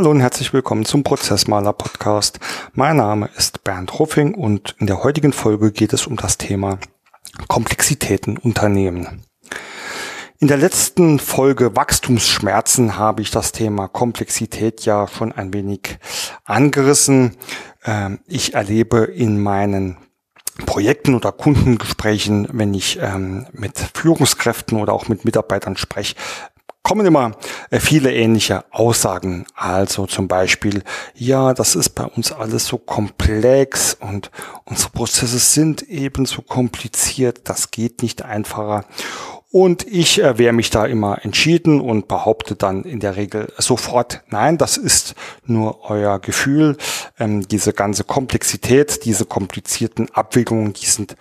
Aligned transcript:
Hallo 0.00 0.12
und 0.12 0.20
herzlich 0.20 0.54
willkommen 0.54 0.86
zum 0.86 1.02
Prozessmaler 1.02 1.74
Podcast. 1.74 2.40
Mein 2.72 2.96
Name 2.96 3.28
ist 3.36 3.64
Bernd 3.64 3.98
Ruffing 3.98 4.32
und 4.32 4.74
in 4.78 4.86
der 4.86 5.04
heutigen 5.04 5.34
Folge 5.34 5.72
geht 5.72 5.92
es 5.92 6.06
um 6.06 6.16
das 6.16 6.38
Thema 6.38 6.78
Komplexitäten 7.48 8.38
Unternehmen. 8.38 9.26
In 10.38 10.48
der 10.48 10.56
letzten 10.56 11.18
Folge 11.18 11.76
Wachstumsschmerzen 11.76 12.96
habe 12.96 13.20
ich 13.20 13.30
das 13.30 13.52
Thema 13.52 13.88
Komplexität 13.88 14.86
ja 14.86 15.06
schon 15.06 15.32
ein 15.32 15.52
wenig 15.52 15.98
angerissen. 16.46 17.36
Ähm, 17.84 18.20
ich 18.26 18.54
erlebe 18.54 19.00
in 19.00 19.38
meinen 19.38 19.98
Projekten 20.64 21.14
oder 21.14 21.32
Kundengesprächen, 21.32 22.48
wenn 22.52 22.72
ich 22.72 22.98
ähm, 23.02 23.46
mit 23.52 23.78
Führungskräften 23.94 24.78
oder 24.78 24.92
auch 24.92 25.08
mit 25.08 25.24
Mitarbeitern 25.24 25.76
spreche, 25.76 26.14
kommen 26.82 27.06
immer 27.06 27.32
äh, 27.70 27.80
viele 27.80 28.12
ähnliche 28.12 28.64
Aussagen. 28.70 29.46
Also 29.54 30.06
zum 30.06 30.28
Beispiel, 30.28 30.82
ja, 31.14 31.54
das 31.54 31.74
ist 31.74 31.90
bei 31.90 32.04
uns 32.04 32.32
alles 32.32 32.66
so 32.66 32.78
komplex 32.78 33.94
und 33.94 34.30
unsere 34.64 34.90
Prozesse 34.90 35.38
sind 35.38 35.82
eben 35.82 36.26
so 36.26 36.42
kompliziert, 36.42 37.42
das 37.44 37.70
geht 37.70 38.02
nicht 38.02 38.22
einfacher. 38.22 38.84
Und 39.52 39.84
ich 39.84 40.22
äh, 40.22 40.38
wehre 40.38 40.52
mich 40.52 40.70
da 40.70 40.86
immer 40.86 41.24
entschieden 41.24 41.80
und 41.80 42.06
behaupte 42.06 42.54
dann 42.54 42.84
in 42.84 43.00
der 43.00 43.16
Regel 43.16 43.52
sofort, 43.58 44.22
nein, 44.28 44.58
das 44.58 44.76
ist 44.76 45.16
nur 45.44 45.90
euer 45.90 46.20
Gefühl. 46.20 46.76
Ähm, 47.18 47.46
diese 47.48 47.72
ganze 47.72 48.04
Komplexität, 48.04 49.04
diese 49.04 49.24
komplizierten 49.24 50.08
Abwägungen, 50.12 50.72
die 50.72 50.86
sind 50.86 51.16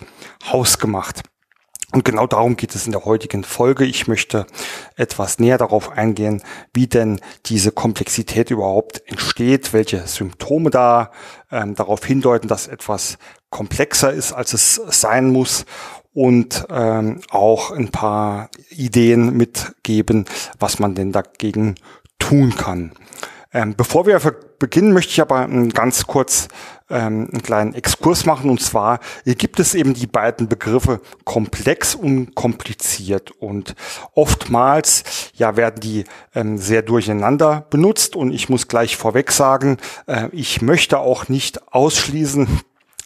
hausgemacht. 0.46 1.24
Und 1.92 2.06
genau 2.06 2.28
darum 2.28 2.56
geht 2.56 2.76
es 2.76 2.86
in 2.86 2.92
der 2.92 3.06
heutigen 3.06 3.44
Folge. 3.44 3.84
Ich 3.84 4.08
möchte 4.08 4.46
etwas 4.96 5.40
näher 5.40 5.58
darauf 5.58 5.90
eingehen, 5.90 6.44
wie 6.72 6.86
denn 6.86 7.20
diese 7.48 7.72
Komplexität 7.72 8.52
überhaupt 8.52 9.02
entsteht, 9.08 9.74
welche 9.74 10.06
Symptome 10.06 10.70
da 10.70 11.12
ähm, 11.52 11.74
darauf 11.74 12.06
hindeuten, 12.06 12.48
dass 12.48 12.68
etwas 12.68 13.18
komplexer 13.50 14.14
ist, 14.14 14.34
als 14.34 14.54
es 14.54 14.76
sein 14.76 15.32
muss 15.32 15.66
und 16.14 16.68
ähm, 16.70 17.22
auch 17.30 17.72
ein 17.72 17.90
paar 17.90 18.50
Ideen 18.70 19.36
mitgeben, 19.36 20.26
was 20.60 20.78
man 20.78 20.94
denn 20.94 21.12
dagegen 21.12 21.76
tun 22.20 22.56
kann. 22.56 22.92
Ähm, 23.52 23.76
bevor 23.76 24.06
wir 24.06 24.20
beginnen, 24.60 24.94
möchte 24.94 25.12
ich 25.12 25.22
aber 25.22 25.48
ganz 25.74 26.06
kurz 26.06 26.50
ähm, 26.90 27.30
einen 27.32 27.42
kleinen 27.42 27.74
Exkurs 27.74 28.26
machen. 28.26 28.50
Und 28.50 28.62
zwar 28.62 29.00
gibt 29.26 29.60
es 29.60 29.74
eben 29.74 29.94
die 29.94 30.08
beiden 30.08 30.48
Begriffe 30.48 31.02
komplex 31.24 31.96
und 31.96 32.36
kompliziert. 32.36 33.32
Und 33.32 33.76
oftmals 34.14 35.32
ja 35.34 35.58
werden 35.58 35.80
die 35.82 36.04
ähm, 36.36 36.58
sehr 36.60 36.84
durcheinander 36.84 37.66
benutzt. 37.70 38.16
Und 38.16 38.32
ich 38.32 38.50
muss 38.50 38.68
gleich 38.68 38.98
vorweg 38.98 39.32
sagen, 39.32 39.78
äh, 40.06 40.28
ich 40.32 40.62
möchte 40.62 41.00
auch 41.00 41.28
nicht 41.28 41.74
ausschließen, 41.74 42.48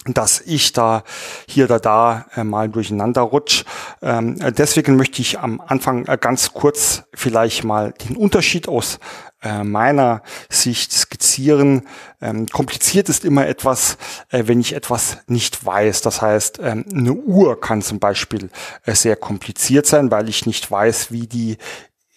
dass 0.06 0.42
ich 0.42 0.74
da 0.74 1.04
hier 1.48 1.66
oder 1.66 1.80
da 1.80 2.26
äh, 2.36 2.44
mal 2.44 2.68
durcheinander 2.70 3.22
rutsch. 3.22 3.64
Ähm, 4.02 4.38
deswegen 4.58 4.98
möchte 4.98 5.22
ich 5.22 5.40
am 5.40 5.62
Anfang 5.62 6.06
äh, 6.06 6.18
ganz 6.20 6.54
kurz 6.54 7.04
vielleicht 7.14 7.64
mal 7.64 7.94
den 7.94 8.18
Unterschied 8.18 8.68
aus 8.68 9.00
äh, 9.44 9.64
meiner 9.64 10.22
Sicht 10.50 10.92
skizzieren. 10.92 11.88
Ähm, 12.22 12.48
kompliziert 12.48 13.10
ist 13.10 13.26
immer 13.26 13.48
etwas, 13.48 13.98
äh, 14.30 14.44
wenn 14.48 14.60
ich 14.60 14.74
etwas 14.74 15.18
nicht 15.28 15.66
weiß. 15.66 16.02
Das 16.02 16.22
heißt, 16.22 16.60
ähm, 16.62 16.86
eine 16.92 17.14
Uhr 17.14 17.60
kann 17.60 17.82
zum 17.82 18.00
Beispiel 18.00 18.50
äh, 18.86 18.96
sehr 18.96 19.16
kompliziert 19.16 19.86
sein, 19.86 20.12
weil 20.12 20.30
ich 20.30 20.46
nicht 20.46 20.70
weiß, 20.70 21.12
wie 21.12 21.28
die 21.28 21.58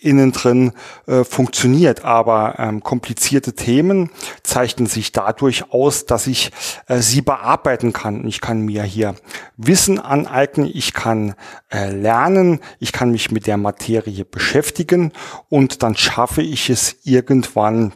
innen 0.07 0.33
drin 0.33 0.73
äh, 1.07 1.25
funktioniert. 1.25 2.05
Aber 2.05 2.55
ähm, 2.59 2.83
komplizierte 2.83 3.55
Themen 3.55 4.11
zeichnen 4.43 4.87
sich 4.87 5.13
dadurch 5.13 5.73
aus, 5.73 6.07
dass 6.07 6.27
ich 6.27 6.53
äh, 6.87 6.99
sie 6.99 7.21
bearbeiten 7.21 7.93
kann. 7.93 8.27
Ich 8.27 8.41
kann 8.41 8.61
mir 8.61 8.85
hier 8.85 9.17
Wissen 9.57 9.99
aneignen, 9.99 10.71
ich 10.73 10.95
kann 10.95 11.35
äh, 11.71 11.91
lernen, 11.91 12.61
ich 12.79 12.93
kann 12.93 13.11
mich 13.11 13.31
mit 13.31 13.47
der 13.47 13.57
Materie 13.57 14.25
beschäftigen 14.25 15.13
und 15.49 15.83
dann 15.83 15.97
schaffe 15.97 16.43
ich 16.43 16.71
es 16.71 16.97
irgendwann, 17.03 17.93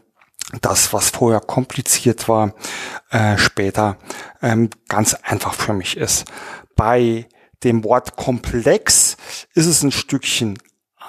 das, 0.63 0.93
was 0.93 1.11
vorher 1.11 1.41
kompliziert 1.41 2.29
war, 2.29 2.55
äh, 3.11 3.39
später 3.39 3.99
ähm, 4.43 4.71
ganz 4.89 5.15
einfach 5.15 5.55
für 5.55 5.73
mich 5.73 5.97
ist. 5.97 6.25
Bei 6.75 7.29
dem 7.63 7.85
Wort 7.85 8.17
komplex 8.17 9.17
ist 9.55 9.67
es 9.67 9.83
ein 9.83 9.93
Stückchen 9.93 10.59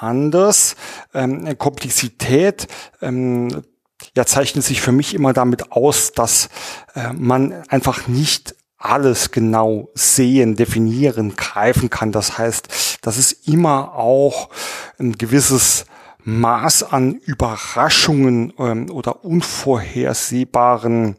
anders. 0.01 0.75
Ähm, 1.13 1.57
Komplexität 1.57 2.67
ähm, 3.01 3.63
ja, 4.16 4.25
zeichnet 4.25 4.63
sich 4.63 4.81
für 4.81 4.91
mich 4.91 5.13
immer 5.13 5.34
damit 5.34 5.72
aus, 5.72 6.12
dass 6.12 6.50
äh, 6.95 7.13
man 7.13 7.63
einfach 7.69 8.07
nicht 8.07 8.56
alles 8.78 9.31
genau 9.31 9.89
sehen, 9.94 10.56
definieren, 10.56 11.35
greifen 11.35 11.89
kann. 11.89 12.12
Das 12.12 12.38
heißt, 12.38 13.00
dass 13.01 13.17
es 13.17 13.31
immer 13.31 13.94
auch 13.94 14.50
ein 15.00 15.17
gewisses 15.17 15.85
Maß 16.23 16.83
an 16.83 17.16
Überraschungen 17.16 18.53
ähm, 18.57 18.89
oder 18.91 19.23
unvorhersehbaren 19.23 21.18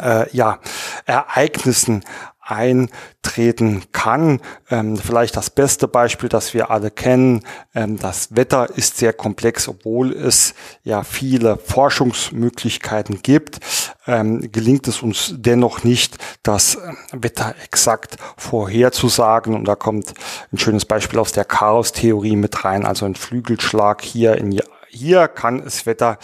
äh, 0.00 0.30
ja, 0.34 0.60
Ereignissen 1.06 2.04
eintreten 2.44 3.84
kann. 3.92 4.40
Ähm, 4.70 4.96
vielleicht 4.96 5.36
das 5.36 5.50
beste 5.50 5.88
Beispiel, 5.88 6.28
das 6.28 6.54
wir 6.54 6.70
alle 6.70 6.90
kennen. 6.90 7.42
Ähm, 7.74 7.98
das 7.98 8.36
Wetter 8.36 8.68
ist 8.76 8.98
sehr 8.98 9.12
komplex, 9.12 9.68
obwohl 9.68 10.12
es 10.12 10.54
ja 10.82 11.04
viele 11.04 11.56
Forschungsmöglichkeiten 11.56 13.22
gibt. 13.22 13.60
Ähm, 14.06 14.52
gelingt 14.52 14.86
es 14.88 15.02
uns 15.02 15.34
dennoch 15.36 15.84
nicht, 15.84 16.18
das 16.42 16.76
ähm, 16.76 16.96
Wetter 17.12 17.54
exakt 17.64 18.16
vorherzusagen. 18.36 19.54
Und 19.54 19.64
da 19.66 19.74
kommt 19.74 20.14
ein 20.52 20.58
schönes 20.58 20.84
Beispiel 20.84 21.18
aus 21.18 21.32
der 21.32 21.44
Chaos-Theorie 21.44 22.36
mit 22.36 22.64
rein, 22.64 22.84
also 22.84 23.06
ein 23.06 23.14
Flügelschlag 23.14 24.02
hier 24.02 24.36
in 24.36 24.60
hier 24.94 25.26
kann 25.26 25.58
es 25.58 25.86
Wetter 25.86 26.18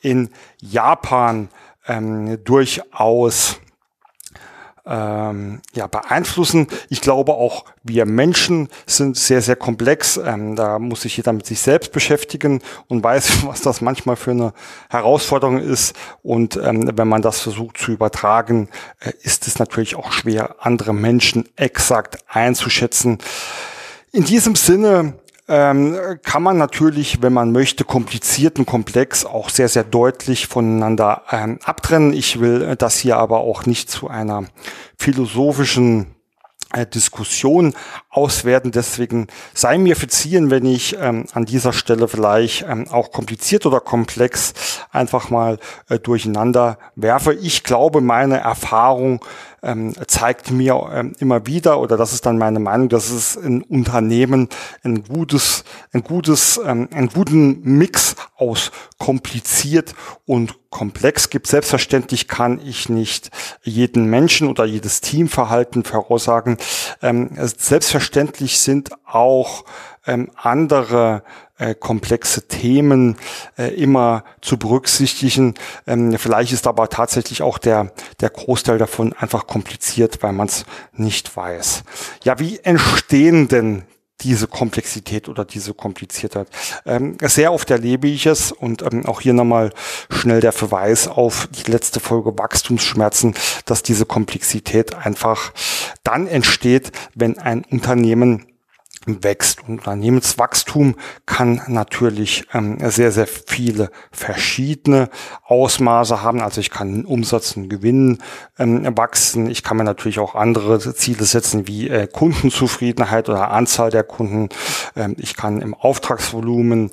in 0.00 0.30
Japan 0.60 1.48
ähm, 1.86 2.42
durchaus 2.44 3.60
ähm, 4.86 5.60
ja, 5.74 5.86
beeinflussen. 5.86 6.68
Ich 6.88 7.00
glaube 7.00 7.34
auch, 7.34 7.64
wir 7.82 8.06
Menschen 8.06 8.68
sind 8.86 9.16
sehr, 9.16 9.42
sehr 9.42 9.56
komplex. 9.56 10.16
Ähm, 10.16 10.56
da 10.56 10.78
muss 10.78 11.02
sich 11.02 11.16
jeder 11.16 11.32
mit 11.32 11.46
sich 11.46 11.60
selbst 11.60 11.92
beschäftigen 11.92 12.62
und 12.88 13.02
weiß, 13.02 13.38
was 13.46 13.62
das 13.62 13.80
manchmal 13.80 14.16
für 14.16 14.30
eine 14.30 14.52
Herausforderung 14.88 15.58
ist. 15.58 15.94
Und 16.22 16.56
ähm, 16.56 16.90
wenn 16.96 17.08
man 17.08 17.22
das 17.22 17.40
versucht 17.40 17.78
zu 17.78 17.92
übertragen, 17.92 18.68
äh, 19.00 19.12
ist 19.22 19.46
es 19.46 19.58
natürlich 19.58 19.96
auch 19.96 20.12
schwer, 20.12 20.56
andere 20.60 20.94
Menschen 20.94 21.48
exakt 21.56 22.18
einzuschätzen. 22.28 23.18
In 24.12 24.24
diesem 24.24 24.54
Sinne 24.54 25.14
ähm, 25.48 25.96
kann 26.24 26.42
man 26.42 26.58
natürlich, 26.58 27.22
wenn 27.22 27.32
man 27.32 27.52
möchte, 27.52 27.84
kompliziert 27.84 28.58
und 28.58 28.66
komplex 28.66 29.24
auch 29.24 29.48
sehr, 29.48 29.68
sehr 29.68 29.84
deutlich 29.84 30.48
voneinander 30.48 31.22
ähm, 31.30 31.58
abtrennen. 31.64 32.12
Ich 32.12 32.40
will 32.40 32.76
das 32.76 32.98
hier 32.98 33.16
aber 33.18 33.40
auch 33.40 33.64
nicht 33.66 33.90
zu 33.90 34.08
einer 34.08 34.44
philosophischen 34.98 36.16
äh, 36.72 36.84
Diskussion 36.84 37.74
auswerten. 38.10 38.72
Deswegen 38.72 39.28
sei 39.54 39.78
mir 39.78 39.94
verziehen, 39.94 40.50
wenn 40.50 40.66
ich 40.66 40.96
ähm, 41.00 41.26
an 41.32 41.44
dieser 41.44 41.72
Stelle 41.72 42.08
vielleicht 42.08 42.66
ähm, 42.68 42.88
auch 42.90 43.12
kompliziert 43.12 43.66
oder 43.66 43.80
komplex 43.80 44.52
einfach 44.90 45.30
mal 45.30 45.58
äh, 45.88 46.00
durcheinander 46.00 46.78
werfe. 46.96 47.34
Ich 47.34 47.62
glaube, 47.62 48.00
meine 48.00 48.38
Erfahrung 48.38 49.24
ähm, 49.66 49.94
zeigt 50.06 50.50
mir 50.50 50.90
ähm, 50.92 51.12
immer 51.18 51.46
wieder, 51.46 51.80
oder 51.80 51.96
das 51.96 52.12
ist 52.12 52.24
dann 52.24 52.38
meine 52.38 52.60
Meinung, 52.60 52.88
dass 52.88 53.10
es 53.10 53.36
in 53.36 53.62
Unternehmen 53.62 54.48
ein 54.82 55.04
gutes, 55.04 55.64
ein 55.92 56.02
gutes, 56.02 56.58
ähm, 56.64 56.88
einen 56.92 57.08
guten 57.08 57.62
Mix 57.62 58.16
aus 58.36 58.70
kompliziert 58.98 59.94
und 60.24 60.56
komplex 60.70 61.30
gibt. 61.30 61.46
Selbstverständlich 61.46 62.28
kann 62.28 62.60
ich 62.64 62.88
nicht 62.88 63.30
jeden 63.62 64.06
Menschen 64.06 64.48
oder 64.48 64.64
jedes 64.64 65.00
Teamverhalten 65.00 65.84
voraussagen. 65.84 66.58
Ähm, 67.02 67.30
selbstverständlich 67.36 68.58
sind 68.58 68.90
auch 69.04 69.64
ähm, 70.06 70.30
andere 70.36 71.22
äh, 71.58 71.74
komplexe 71.74 72.48
Themen 72.48 73.16
äh, 73.56 73.74
immer 73.74 74.24
zu 74.40 74.58
berücksichtigen. 74.58 75.54
Ähm, 75.86 76.18
vielleicht 76.18 76.52
ist 76.52 76.66
aber 76.66 76.88
tatsächlich 76.88 77.42
auch 77.42 77.58
der, 77.58 77.92
der 78.20 78.30
Großteil 78.30 78.78
davon 78.78 79.12
einfach 79.14 79.46
kompliziert, 79.46 80.22
weil 80.22 80.32
man 80.32 80.48
es 80.48 80.66
nicht 80.92 81.36
weiß. 81.36 81.84
Ja, 82.24 82.38
wie 82.38 82.58
entstehen 82.58 83.48
denn 83.48 83.84
diese 84.22 84.46
Komplexität 84.46 85.28
oder 85.28 85.44
diese 85.44 85.74
Kompliziertheit. 85.74 86.48
Ähm, 86.86 87.18
sehr 87.22 87.52
oft 87.52 87.70
erlebe 87.70 88.08
ich 88.08 88.26
es 88.26 88.50
und 88.50 88.82
ähm, 88.82 89.04
auch 89.06 89.20
hier 89.20 89.34
nochmal 89.34 89.72
schnell 90.10 90.40
der 90.40 90.52
Verweis 90.52 91.06
auf 91.06 91.48
die 91.48 91.70
letzte 91.70 92.00
Folge 92.00 92.38
Wachstumsschmerzen, 92.38 93.34
dass 93.66 93.82
diese 93.82 94.06
Komplexität 94.06 94.94
einfach 94.94 95.52
dann 96.02 96.26
entsteht, 96.26 96.92
wenn 97.14 97.38
ein 97.38 97.64
Unternehmen 97.70 98.46
wächst. 99.06 99.62
Und 99.66 99.78
Unternehmenswachstum 99.78 100.96
kann 101.24 101.62
natürlich 101.68 102.44
ähm, 102.52 102.78
sehr, 102.90 103.12
sehr 103.12 103.26
viele 103.26 103.90
verschiedene 104.10 105.08
Ausmaße 105.44 106.22
haben. 106.22 106.40
Also 106.40 106.60
ich 106.60 106.70
kann 106.70 107.04
Umsatz 107.04 107.56
und 107.56 107.68
Gewinn 107.68 108.18
ähm, 108.58 108.96
wachsen. 108.96 109.48
Ich 109.48 109.62
kann 109.62 109.76
mir 109.76 109.84
natürlich 109.84 110.18
auch 110.18 110.34
andere 110.34 110.78
Ziele 110.94 111.24
setzen 111.24 111.68
wie 111.68 111.88
äh, 111.88 112.06
Kundenzufriedenheit 112.06 113.28
oder 113.28 113.50
Anzahl 113.50 113.90
der 113.90 114.02
Kunden. 114.02 114.48
Ähm, 114.96 115.16
ich 115.18 115.36
kann 115.36 115.62
im 115.62 115.74
Auftragsvolumen 115.74 116.90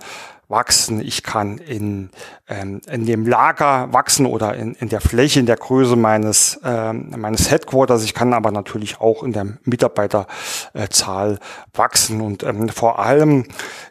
wachsen, 0.54 1.02
ich 1.02 1.24
kann 1.24 1.58
in, 1.58 2.10
ähm, 2.48 2.80
in 2.90 3.06
dem 3.06 3.28
Lager 3.28 3.92
wachsen 3.92 4.26
oder 4.26 4.56
in, 4.56 4.76
in 4.76 4.88
der 4.88 5.02
Fläche, 5.02 5.40
in 5.40 5.46
der 5.46 5.58
Größe 5.58 5.96
meines, 5.96 6.60
ähm, 6.64 7.14
meines 7.18 7.52
Headquarters. 7.52 8.04
Ich 8.04 8.14
kann 8.14 8.34
aber 8.34 8.52
natürlich 8.52 9.02
auch 9.02 9.24
in 9.24 9.34
der 9.34 9.58
Mitarbeiterzahl 9.64 11.40
wachsen 11.74 12.22
und 12.22 12.44
ähm, 12.44 12.70
vor 12.70 13.00
allem 13.00 13.46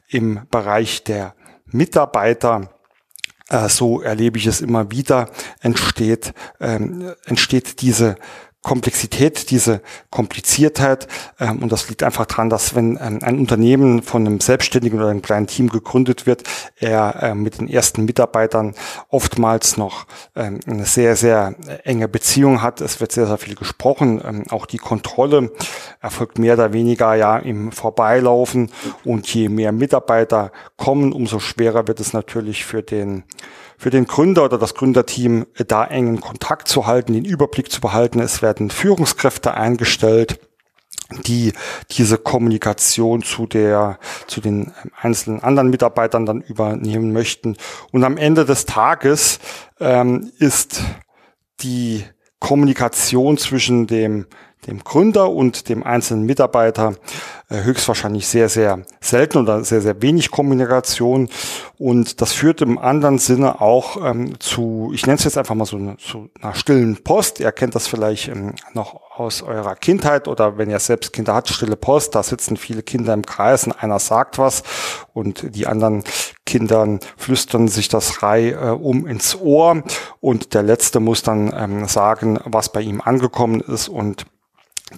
im 0.08 0.40
Bereich 0.50 1.04
der 1.04 1.34
Mitarbeiter 1.66 2.70
äh, 3.48 3.68
so 3.68 4.00
erlebe 4.00 4.38
ich 4.38 4.46
es 4.46 4.60
immer 4.60 4.90
wieder, 4.90 5.28
entsteht, 5.60 6.32
ähm, 6.60 7.12
entsteht 7.26 7.82
diese 7.82 8.16
Komplexität, 8.62 9.50
diese 9.50 9.82
Kompliziertheit. 10.10 11.08
Ähm, 11.40 11.62
und 11.62 11.72
das 11.72 11.88
liegt 11.88 12.04
einfach 12.04 12.26
daran, 12.26 12.48
dass 12.48 12.76
wenn 12.76 12.96
ähm, 13.02 13.18
ein 13.22 13.38
Unternehmen 13.38 14.02
von 14.02 14.24
einem 14.24 14.40
Selbstständigen 14.40 15.00
oder 15.00 15.08
einem 15.08 15.20
kleinen 15.20 15.48
Team 15.48 15.68
gegründet 15.68 16.26
wird, 16.26 16.44
er 16.76 17.22
äh, 17.22 17.34
mit 17.34 17.58
den 17.58 17.68
ersten 17.68 18.04
Mitarbeitern 18.04 18.74
oftmals 19.08 19.76
noch 19.76 20.06
ähm, 20.36 20.60
eine 20.66 20.86
sehr, 20.86 21.16
sehr 21.16 21.54
enge 21.84 22.06
Beziehung 22.06 22.62
hat. 22.62 22.80
Es 22.80 23.00
wird 23.00 23.10
sehr, 23.10 23.26
sehr 23.26 23.38
viel 23.38 23.56
gesprochen. 23.56 24.22
Ähm, 24.24 24.44
auch 24.50 24.66
die 24.66 24.78
Kontrolle 24.78 25.50
erfolgt 26.00 26.38
mehr 26.38 26.54
oder 26.54 26.72
weniger 26.72 27.14
ja 27.14 27.38
im 27.38 27.72
Vorbeilaufen. 27.72 28.70
Und 29.04 29.26
je 29.34 29.48
mehr 29.48 29.72
Mitarbeiter 29.72 30.52
kommen, 30.76 31.12
umso 31.12 31.40
schwerer 31.40 31.88
wird 31.88 31.98
es 31.98 32.12
natürlich 32.12 32.64
für 32.64 32.82
den 32.82 33.24
für 33.82 33.90
den 33.90 34.06
Gründer 34.06 34.44
oder 34.44 34.58
das 34.58 34.76
Gründerteam 34.76 35.44
da 35.66 35.84
engen 35.84 36.20
Kontakt 36.20 36.68
zu 36.68 36.86
halten, 36.86 37.14
den 37.14 37.24
Überblick 37.24 37.72
zu 37.72 37.80
behalten. 37.80 38.20
Es 38.20 38.40
werden 38.40 38.51
Führungskräfte 38.70 39.54
eingestellt 39.54 40.38
die 41.26 41.52
diese 41.90 42.18
Kommunikation 42.18 43.22
zu 43.22 43.46
der, 43.46 43.98
zu 44.26 44.40
den 44.40 44.72
einzelnen 44.98 45.42
anderen 45.42 45.70
Mitarbeitern 45.70 46.26
dann 46.26 46.40
übernehmen 46.40 47.12
möchten. 47.12 47.56
Und 47.90 48.04
am 48.04 48.16
Ende 48.16 48.44
des 48.44 48.64
Tages 48.64 49.38
ähm, 49.80 50.32
ist 50.38 50.82
die 51.60 52.04
Kommunikation 52.38 53.38
zwischen 53.38 53.86
dem 53.86 54.26
dem 54.66 54.84
Gründer 54.84 55.30
und 55.30 55.68
dem 55.68 55.82
einzelnen 55.82 56.24
Mitarbeiter 56.24 56.94
äh, 57.48 57.64
höchstwahrscheinlich 57.64 58.28
sehr, 58.28 58.48
sehr 58.48 58.84
selten 59.00 59.38
oder 59.38 59.64
sehr, 59.64 59.82
sehr 59.82 60.00
wenig 60.02 60.30
Kommunikation. 60.30 61.28
Und 61.78 62.20
das 62.20 62.32
führt 62.32 62.62
im 62.62 62.78
anderen 62.78 63.18
Sinne 63.18 63.60
auch 63.60 63.96
ähm, 64.04 64.38
zu, 64.38 64.92
ich 64.94 65.06
nenne 65.06 65.18
es 65.18 65.24
jetzt 65.24 65.36
einfach 65.36 65.54
mal 65.54 65.64
so 65.64 65.76
eine, 65.76 65.96
zu 65.96 66.30
einer 66.40 66.54
stillen 66.54 67.02
Post. 67.02 67.40
Ihr 67.40 67.50
kennt 67.50 67.74
das 67.74 67.88
vielleicht 67.88 68.28
ähm, 68.28 68.54
noch 68.72 69.00
aus 69.16 69.42
eurer 69.42 69.74
Kindheit 69.76 70.28
oder 70.28 70.56
wenn 70.56 70.70
ihr 70.70 70.78
selbst 70.78 71.12
Kinder 71.12 71.34
habt, 71.34 71.48
stille 71.48 71.76
Post, 71.76 72.14
da 72.14 72.22
sitzen 72.22 72.56
viele 72.56 72.82
Kinder 72.82 73.12
im 73.12 73.26
Kreis 73.26 73.66
und 73.66 73.72
einer 73.72 73.98
sagt 73.98 74.38
was 74.38 74.62
und 75.12 75.54
die 75.54 75.66
anderen 75.66 76.02
Kindern 76.46 77.00
flüstern 77.16 77.68
sich 77.68 77.88
das 77.88 78.22
Rei 78.22 78.50
äh, 78.50 78.70
um 78.70 79.06
ins 79.06 79.38
Ohr 79.38 79.82
und 80.20 80.54
der 80.54 80.62
Letzte 80.62 81.00
muss 81.00 81.22
dann 81.22 81.52
ähm, 81.54 81.86
sagen, 81.88 82.38
was 82.44 82.70
bei 82.70 82.80
ihm 82.80 83.02
angekommen 83.02 83.60
ist 83.60 83.88
und 83.88 84.24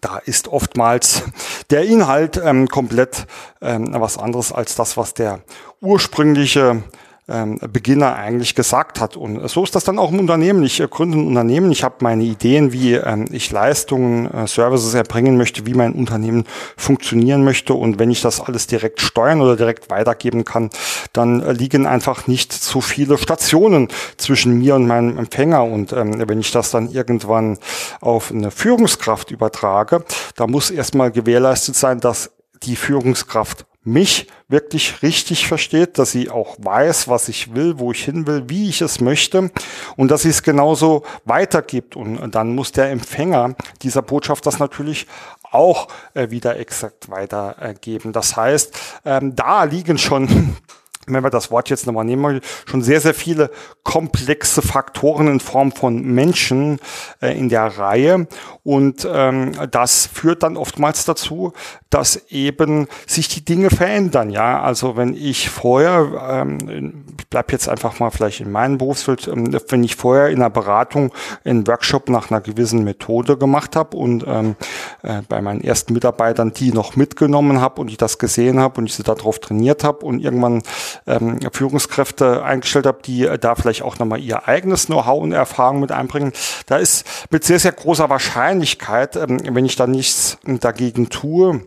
da 0.00 0.18
ist 0.18 0.48
oftmals 0.48 1.22
der 1.70 1.84
Inhalt 1.84 2.40
ähm, 2.42 2.68
komplett 2.68 3.26
ähm, 3.60 3.88
was 3.92 4.18
anderes 4.18 4.52
als 4.52 4.74
das, 4.74 4.96
was 4.96 5.14
der 5.14 5.40
ursprüngliche 5.80 6.82
ähm, 7.26 7.58
Beginner 7.72 8.16
eigentlich 8.16 8.54
gesagt 8.54 9.00
hat. 9.00 9.16
Und 9.16 9.48
so 9.48 9.64
ist 9.64 9.74
das 9.74 9.84
dann 9.84 9.98
auch 9.98 10.12
im 10.12 10.18
Unternehmen. 10.18 10.62
Ich 10.62 10.80
äh, 10.80 10.88
gründe 10.88 11.18
ein 11.18 11.26
Unternehmen, 11.26 11.72
ich 11.72 11.82
habe 11.82 11.96
meine 12.00 12.22
Ideen, 12.22 12.72
wie 12.72 12.94
ähm, 12.94 13.26
ich 13.32 13.50
Leistungen, 13.50 14.30
äh, 14.30 14.46
Services 14.46 14.92
erbringen 14.92 15.36
möchte, 15.36 15.66
wie 15.66 15.74
mein 15.74 15.92
Unternehmen 15.92 16.44
funktionieren 16.76 17.42
möchte. 17.42 17.74
Und 17.74 17.98
wenn 17.98 18.10
ich 18.10 18.20
das 18.20 18.40
alles 18.40 18.66
direkt 18.66 19.00
steuern 19.00 19.40
oder 19.40 19.56
direkt 19.56 19.90
weitergeben 19.90 20.44
kann, 20.44 20.70
dann 21.12 21.40
äh, 21.40 21.52
liegen 21.52 21.86
einfach 21.86 22.26
nicht 22.26 22.52
so 22.52 22.80
viele 22.80 23.16
Stationen 23.16 23.88
zwischen 24.18 24.58
mir 24.58 24.74
und 24.74 24.86
meinem 24.86 25.16
Empfänger. 25.18 25.64
Und 25.64 25.92
ähm, 25.92 26.22
wenn 26.28 26.40
ich 26.40 26.50
das 26.50 26.70
dann 26.70 26.90
irgendwann 26.90 27.58
auf 28.00 28.30
eine 28.30 28.50
Führungskraft 28.50 29.30
übertrage, 29.30 30.04
da 30.36 30.46
muss 30.46 30.70
erstmal 30.70 31.10
gewährleistet 31.10 31.76
sein, 31.76 32.00
dass 32.00 32.30
die 32.64 32.76
Führungskraft 32.76 33.66
mich 33.84 34.26
wirklich 34.48 35.02
richtig 35.02 35.46
versteht, 35.46 35.98
dass 35.98 36.10
sie 36.10 36.30
auch 36.30 36.56
weiß, 36.58 37.08
was 37.08 37.28
ich 37.28 37.54
will, 37.54 37.78
wo 37.78 37.92
ich 37.92 38.04
hin 38.04 38.26
will, 38.26 38.44
wie 38.48 38.68
ich 38.68 38.80
es 38.80 39.00
möchte 39.00 39.50
und 39.96 40.10
dass 40.10 40.22
sie 40.22 40.30
es 40.30 40.42
genauso 40.42 41.04
weitergibt. 41.24 41.94
Und 41.94 42.34
dann 42.34 42.54
muss 42.54 42.72
der 42.72 42.90
Empfänger 42.90 43.54
dieser 43.82 44.02
Botschaft 44.02 44.46
das 44.46 44.58
natürlich 44.58 45.06
auch 45.42 45.88
äh, 46.14 46.30
wieder 46.30 46.58
exakt 46.58 47.10
weitergeben. 47.10 48.12
Das 48.12 48.36
heißt, 48.36 48.76
ähm, 49.04 49.36
da 49.36 49.64
liegen 49.64 49.98
schon 49.98 50.56
wenn 51.06 51.22
wir 51.22 51.30
das 51.30 51.50
Wort 51.50 51.70
jetzt 51.70 51.86
nochmal 51.86 52.04
nehmen, 52.04 52.40
schon 52.66 52.82
sehr, 52.82 53.00
sehr 53.00 53.14
viele 53.14 53.50
komplexe 53.82 54.62
Faktoren 54.62 55.28
in 55.28 55.40
Form 55.40 55.72
von 55.72 56.02
Menschen 56.02 56.78
äh, 57.20 57.38
in 57.38 57.48
der 57.48 57.78
Reihe. 57.78 58.26
Und 58.62 59.06
ähm, 59.10 59.52
das 59.70 60.06
führt 60.06 60.42
dann 60.42 60.56
oftmals 60.56 61.04
dazu, 61.04 61.52
dass 61.90 62.16
eben 62.30 62.88
sich 63.06 63.28
die 63.28 63.44
Dinge 63.44 63.70
verändern. 63.70 64.30
Ja, 64.30 64.60
also 64.62 64.96
wenn 64.96 65.14
ich 65.14 65.48
vorher, 65.50 66.44
ähm, 66.44 67.04
ich 67.18 67.28
bleib 67.28 67.52
jetzt 67.52 67.68
einfach 67.68 68.00
mal 68.00 68.10
vielleicht 68.10 68.40
in 68.40 68.50
meinem 68.50 68.78
Berufsfeld, 68.78 69.28
ähm, 69.28 69.56
wenn 69.68 69.84
ich 69.84 69.96
vorher 69.96 70.28
in 70.28 70.36
einer 70.36 70.50
Beratung 70.50 71.12
einen 71.44 71.66
Workshop 71.66 72.08
nach 72.08 72.30
einer 72.30 72.40
gewissen 72.40 72.84
Methode 72.84 73.36
gemacht 73.36 73.76
habe 73.76 73.96
und 73.96 74.24
ähm, 74.26 74.56
äh, 75.02 75.22
bei 75.28 75.40
meinen 75.40 75.60
ersten 75.60 75.92
Mitarbeitern 75.92 76.52
die 76.52 76.72
noch 76.72 76.96
mitgenommen 76.96 77.60
habe 77.60 77.80
und 77.80 77.88
ich 77.88 77.96
das 77.96 78.18
gesehen 78.18 78.58
habe 78.58 78.80
und 78.80 78.86
ich 78.86 78.94
sie 78.94 79.02
darauf 79.02 79.38
trainiert 79.38 79.84
habe 79.84 80.04
und 80.04 80.20
irgendwann 80.20 80.62
ähm, 81.06 81.40
Führungskräfte 81.52 82.42
eingestellt 82.44 82.86
habe, 82.86 83.00
die 83.04 83.24
äh, 83.26 83.38
da 83.38 83.54
vielleicht 83.54 83.82
auch 83.82 83.98
nochmal 83.98 84.20
ihr 84.20 84.48
eigenes 84.48 84.86
Know-how 84.86 85.22
und 85.22 85.32
Erfahrung 85.32 85.80
mit 85.80 85.92
einbringen. 85.92 86.32
Da 86.66 86.76
ist 86.76 87.06
mit 87.30 87.44
sehr, 87.44 87.58
sehr 87.58 87.72
großer 87.72 88.10
Wahrscheinlichkeit, 88.10 89.16
ähm, 89.16 89.40
wenn 89.54 89.66
ich 89.66 89.76
da 89.76 89.86
nichts 89.86 90.38
dagegen 90.44 91.08
tue, 91.08 91.66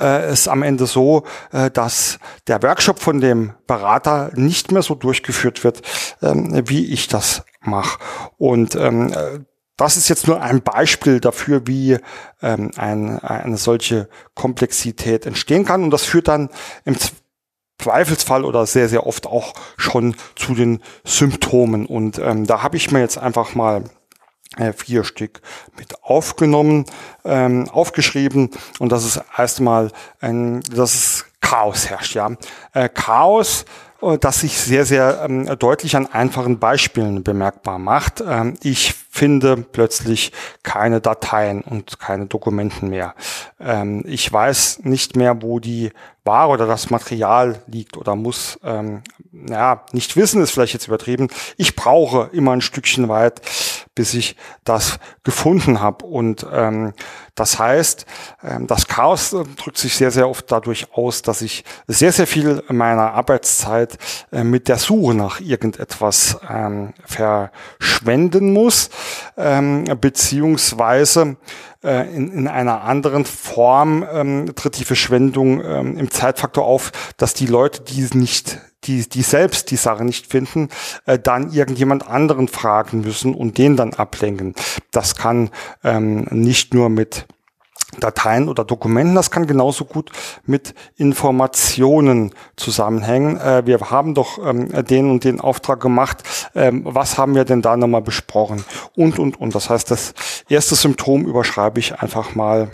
äh, 0.00 0.32
ist 0.32 0.48
am 0.48 0.62
Ende 0.62 0.86
so, 0.86 1.24
äh, 1.52 1.70
dass 1.70 2.18
der 2.46 2.62
Workshop 2.62 2.98
von 2.98 3.20
dem 3.20 3.54
Berater 3.66 4.30
nicht 4.34 4.72
mehr 4.72 4.82
so 4.82 4.94
durchgeführt 4.94 5.64
wird, 5.64 5.82
ähm, 6.22 6.62
wie 6.68 6.86
ich 6.92 7.08
das 7.08 7.44
mache. 7.60 7.98
Und 8.36 8.74
ähm, 8.76 9.14
das 9.78 9.96
ist 9.96 10.08
jetzt 10.08 10.26
nur 10.26 10.42
ein 10.42 10.60
Beispiel 10.62 11.20
dafür, 11.20 11.66
wie 11.66 11.98
ähm, 12.42 12.72
ein, 12.76 13.20
eine 13.20 13.56
solche 13.56 14.08
Komplexität 14.34 15.24
entstehen 15.24 15.64
kann. 15.64 15.84
Und 15.84 15.90
das 15.90 16.04
führt 16.04 16.26
dann 16.26 16.50
im 16.84 16.96
Zweifelsfall 17.78 18.44
oder 18.44 18.66
sehr, 18.66 18.88
sehr 18.88 19.06
oft 19.06 19.26
auch 19.26 19.54
schon 19.76 20.16
zu 20.34 20.54
den 20.54 20.82
Symptomen. 21.04 21.86
Und 21.86 22.18
ähm, 22.18 22.46
da 22.46 22.62
habe 22.62 22.76
ich 22.76 22.90
mir 22.90 23.00
jetzt 23.00 23.18
einfach 23.18 23.54
mal 23.54 23.84
äh, 24.56 24.72
vier 24.72 25.04
Stück 25.04 25.40
mit 25.78 26.02
aufgenommen, 26.02 26.86
ähm, 27.24 27.68
aufgeschrieben. 27.70 28.50
Und 28.78 28.92
das 28.92 29.04
ist 29.04 29.20
erstmal 29.36 29.90
ein, 30.20 30.60
das 30.74 30.94
ist 30.94 31.26
Chaos 31.40 31.88
herrscht, 31.88 32.14
ja. 32.14 32.32
Äh, 32.74 32.88
Chaos 32.88 33.64
äh, 34.02 34.18
das 34.18 34.40
sich 34.40 34.58
sehr, 34.58 34.84
sehr 34.84 35.22
ähm, 35.24 35.46
deutlich 35.58 35.96
an 35.96 36.06
einfachen 36.06 36.58
Beispielen 36.58 37.22
bemerkbar 37.22 37.78
macht. 37.78 38.22
Ähm, 38.26 38.54
ich 38.62 38.94
finde 39.18 39.56
plötzlich 39.56 40.30
keine 40.62 41.00
Dateien 41.00 41.62
und 41.62 41.98
keine 41.98 42.26
Dokumenten 42.26 42.88
mehr. 42.88 43.14
Ähm, 43.58 44.04
ich 44.06 44.32
weiß 44.32 44.80
nicht 44.84 45.16
mehr, 45.16 45.42
wo 45.42 45.58
die 45.58 45.90
Ware 46.24 46.50
oder 46.50 46.66
das 46.66 46.90
Material 46.90 47.60
liegt 47.66 47.96
oder 47.96 48.14
muss, 48.14 48.60
ähm, 48.62 49.02
ja, 49.32 49.84
nicht 49.92 50.14
wissen 50.16 50.40
ist 50.40 50.52
vielleicht 50.52 50.74
jetzt 50.74 50.86
übertrieben. 50.86 51.28
Ich 51.56 51.74
brauche 51.74 52.30
immer 52.32 52.52
ein 52.52 52.60
Stückchen 52.60 53.08
weit, 53.08 53.40
bis 53.98 54.14
ich 54.14 54.36
das 54.62 55.00
gefunden 55.24 55.80
habe. 55.80 56.06
Und 56.06 56.46
ähm, 56.52 56.92
das 57.34 57.58
heißt, 57.58 58.06
ähm, 58.44 58.68
das 58.68 58.86
Chaos 58.86 59.30
drückt 59.30 59.76
sich 59.76 59.96
sehr, 59.96 60.12
sehr 60.12 60.28
oft 60.28 60.52
dadurch 60.52 60.92
aus, 60.92 61.22
dass 61.22 61.42
ich 61.42 61.64
sehr, 61.88 62.12
sehr 62.12 62.28
viel 62.28 62.62
meiner 62.68 63.12
Arbeitszeit 63.14 63.98
äh, 64.30 64.44
mit 64.44 64.68
der 64.68 64.78
Suche 64.78 65.14
nach 65.14 65.40
irgendetwas 65.40 66.38
ähm, 66.48 66.94
verschwenden 67.04 68.52
muss, 68.52 68.90
ähm, 69.36 69.82
beziehungsweise 70.00 71.36
äh, 71.82 72.08
in, 72.14 72.30
in 72.30 72.46
einer 72.46 72.84
anderen 72.84 73.24
Form 73.24 74.06
ähm, 74.12 74.54
tritt 74.54 74.78
die 74.78 74.84
Verschwendung 74.84 75.60
ähm, 75.64 75.98
im 75.98 76.08
Zeitfaktor 76.12 76.64
auf, 76.64 76.92
dass 77.16 77.34
die 77.34 77.46
Leute, 77.46 77.82
die 77.82 78.06
nicht 78.16 78.60
die, 78.84 79.08
die 79.08 79.22
selbst 79.22 79.70
die 79.70 79.76
Sache 79.76 80.04
nicht 80.04 80.26
finden, 80.26 80.68
äh, 81.06 81.18
dann 81.18 81.52
irgendjemand 81.52 82.06
anderen 82.06 82.48
fragen 82.48 83.00
müssen 83.00 83.34
und 83.34 83.58
den 83.58 83.76
dann 83.76 83.94
ablenken. 83.94 84.54
Das 84.92 85.16
kann 85.16 85.50
ähm, 85.82 86.26
nicht 86.30 86.74
nur 86.74 86.88
mit 86.88 87.26
Dateien 87.98 88.48
oder 88.48 88.64
Dokumenten. 88.64 89.14
Das 89.14 89.30
kann 89.30 89.46
genauso 89.46 89.84
gut 89.84 90.10
mit 90.44 90.74
Informationen 90.96 92.32
zusammenhängen. 92.56 93.38
Äh, 93.38 93.66
wir 93.66 93.80
haben 93.90 94.14
doch 94.14 94.38
ähm, 94.44 94.68
den 94.86 95.10
und 95.10 95.24
den 95.24 95.40
Auftrag 95.40 95.80
gemacht. 95.80 96.22
Ähm, 96.54 96.82
was 96.84 97.18
haben 97.18 97.34
wir 97.34 97.44
denn 97.44 97.62
da 97.62 97.76
nochmal 97.76 98.02
besprochen? 98.02 98.64
Und, 98.94 99.18
und, 99.18 99.40
und. 99.40 99.54
Das 99.54 99.70
heißt, 99.70 99.90
das 99.90 100.12
erste 100.48 100.74
Symptom 100.74 101.24
überschreibe 101.24 101.80
ich 101.80 101.98
einfach 101.98 102.34
mal 102.34 102.70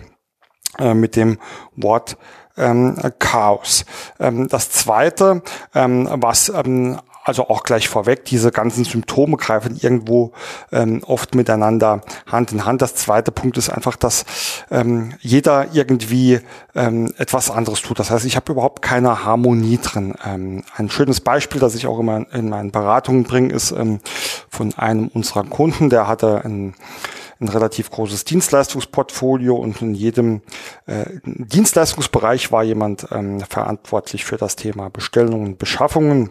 äh, 0.78 0.94
mit 0.94 1.16
dem 1.16 1.38
Wort 1.76 2.16
ähm, 2.56 2.96
Chaos. 3.18 3.84
Ähm, 4.20 4.48
das 4.48 4.70
zweite, 4.70 5.42
ähm, 5.74 6.08
was 6.10 6.48
ähm, 6.48 6.98
also 7.24 7.48
auch 7.48 7.62
gleich 7.62 7.88
vorweg, 7.88 8.26
diese 8.26 8.52
ganzen 8.52 8.84
Symptome 8.84 9.38
greifen 9.38 9.78
irgendwo 9.80 10.32
ähm, 10.70 11.02
oft 11.06 11.34
miteinander 11.34 12.02
Hand 12.26 12.52
in 12.52 12.66
Hand. 12.66 12.82
Das 12.82 12.94
zweite 12.94 13.32
Punkt 13.32 13.56
ist 13.56 13.70
einfach, 13.70 13.96
dass 13.96 14.26
ähm, 14.70 15.14
jeder 15.20 15.68
irgendwie 15.72 16.40
ähm, 16.74 17.12
etwas 17.16 17.50
anderes 17.50 17.80
tut. 17.80 17.98
Das 17.98 18.10
heißt, 18.10 18.26
ich 18.26 18.36
habe 18.36 18.52
überhaupt 18.52 18.82
keine 18.82 19.24
Harmonie 19.24 19.78
drin. 19.78 20.14
Ähm, 20.24 20.64
ein 20.76 20.90
schönes 20.90 21.20
Beispiel, 21.20 21.60
das 21.60 21.74
ich 21.74 21.86
auch 21.86 21.98
immer 21.98 22.26
in 22.32 22.50
meinen 22.50 22.70
Beratungen 22.70 23.24
bringe, 23.24 23.54
ist 23.54 23.72
ähm, 23.72 24.00
von 24.50 24.74
einem 24.74 25.08
unserer 25.08 25.44
Kunden, 25.44 25.88
der 25.88 26.06
hatte 26.06 26.44
ein 26.44 26.74
ein 27.40 27.48
relativ 27.48 27.90
großes 27.90 28.24
Dienstleistungsportfolio 28.24 29.54
und 29.54 29.82
in 29.82 29.94
jedem 29.94 30.42
äh, 30.86 31.04
Dienstleistungsbereich 31.24 32.52
war 32.52 32.62
jemand 32.62 33.06
ähm, 33.10 33.40
verantwortlich 33.40 34.24
für 34.24 34.36
das 34.36 34.56
Thema 34.56 34.90
Bestellungen 34.90 35.46
und 35.46 35.58
Beschaffungen. 35.58 36.30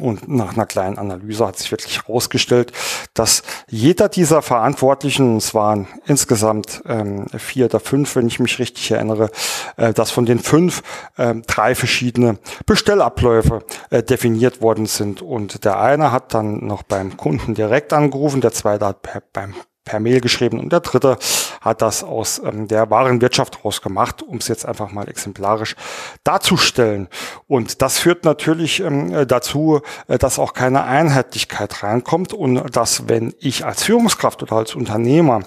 Und 0.00 0.26
nach 0.26 0.54
einer 0.54 0.64
kleinen 0.64 0.96
Analyse 0.96 1.46
hat 1.46 1.58
sich 1.58 1.70
wirklich 1.70 1.98
herausgestellt, 2.00 2.72
dass 3.12 3.42
jeder 3.68 4.08
dieser 4.08 4.40
Verantwortlichen, 4.40 5.36
es 5.36 5.52
waren 5.52 5.86
insgesamt 6.06 6.82
ähm, 6.86 7.26
vier 7.36 7.66
oder 7.66 7.78
fünf, 7.78 8.16
wenn 8.16 8.26
ich 8.26 8.40
mich 8.40 8.58
richtig 8.58 8.90
erinnere, 8.90 9.30
äh, 9.76 9.92
dass 9.92 10.10
von 10.10 10.24
den 10.24 10.38
fünf 10.38 10.82
äh, 11.18 11.34
drei 11.46 11.74
verschiedene 11.74 12.38
Bestellabläufe 12.64 13.64
äh, 13.90 14.02
definiert 14.02 14.62
worden 14.62 14.86
sind. 14.86 15.20
Und 15.20 15.66
der 15.66 15.78
eine 15.78 16.10
hat 16.10 16.32
dann 16.32 16.66
noch 16.66 16.84
beim 16.84 17.18
Kunden 17.18 17.54
direkt 17.54 17.92
angerufen, 17.92 18.40
der 18.40 18.52
zweite 18.52 18.86
hat 18.86 19.02
beim 19.34 19.54
per 19.84 20.00
Mail 20.00 20.20
geschrieben 20.20 20.60
und 20.60 20.72
der 20.72 20.80
dritte 20.80 21.18
hat 21.60 21.82
das 21.82 22.04
aus 22.04 22.40
ähm, 22.44 22.68
der 22.68 22.90
Warenwirtschaft 22.90 23.64
rausgemacht, 23.64 24.22
um 24.22 24.36
es 24.36 24.48
jetzt 24.48 24.66
einfach 24.66 24.92
mal 24.92 25.08
exemplarisch 25.08 25.76
darzustellen. 26.24 27.08
Und 27.46 27.82
das 27.82 27.98
führt 27.98 28.24
natürlich 28.24 28.80
ähm, 28.80 29.12
äh, 29.12 29.26
dazu, 29.26 29.80
äh, 30.08 30.18
dass 30.18 30.38
auch 30.38 30.52
keine 30.52 30.84
Einheitlichkeit 30.84 31.82
reinkommt 31.82 32.32
und 32.32 32.76
dass, 32.76 33.08
wenn 33.08 33.34
ich 33.40 33.64
als 33.64 33.84
Führungskraft 33.84 34.42
oder 34.42 34.56
als 34.56 34.74
Unternehmer 34.74 35.42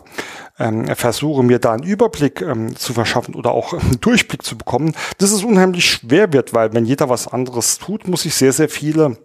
ähm, 0.59 0.87
versuche, 0.95 1.43
mir 1.43 1.59
da 1.59 1.73
einen 1.73 1.83
Überblick 1.83 2.41
ähm, 2.41 2.75
zu 2.75 2.93
verschaffen 2.93 3.35
oder 3.35 3.51
auch 3.51 3.73
einen 3.79 3.99
Durchblick 4.01 4.43
zu 4.43 4.57
bekommen, 4.57 4.95
dass 5.17 5.31
es 5.31 5.43
unheimlich 5.43 5.85
schwer 5.85 6.31
wird, 6.33 6.53
weil 6.53 6.73
wenn 6.73 6.85
jeder 6.85 7.09
was 7.09 7.27
anderes 7.27 7.77
tut, 7.77 8.07
muss 8.07 8.25
ich 8.25 8.35
sehr, 8.35 8.53
sehr 8.53 8.69
viele 8.69 9.17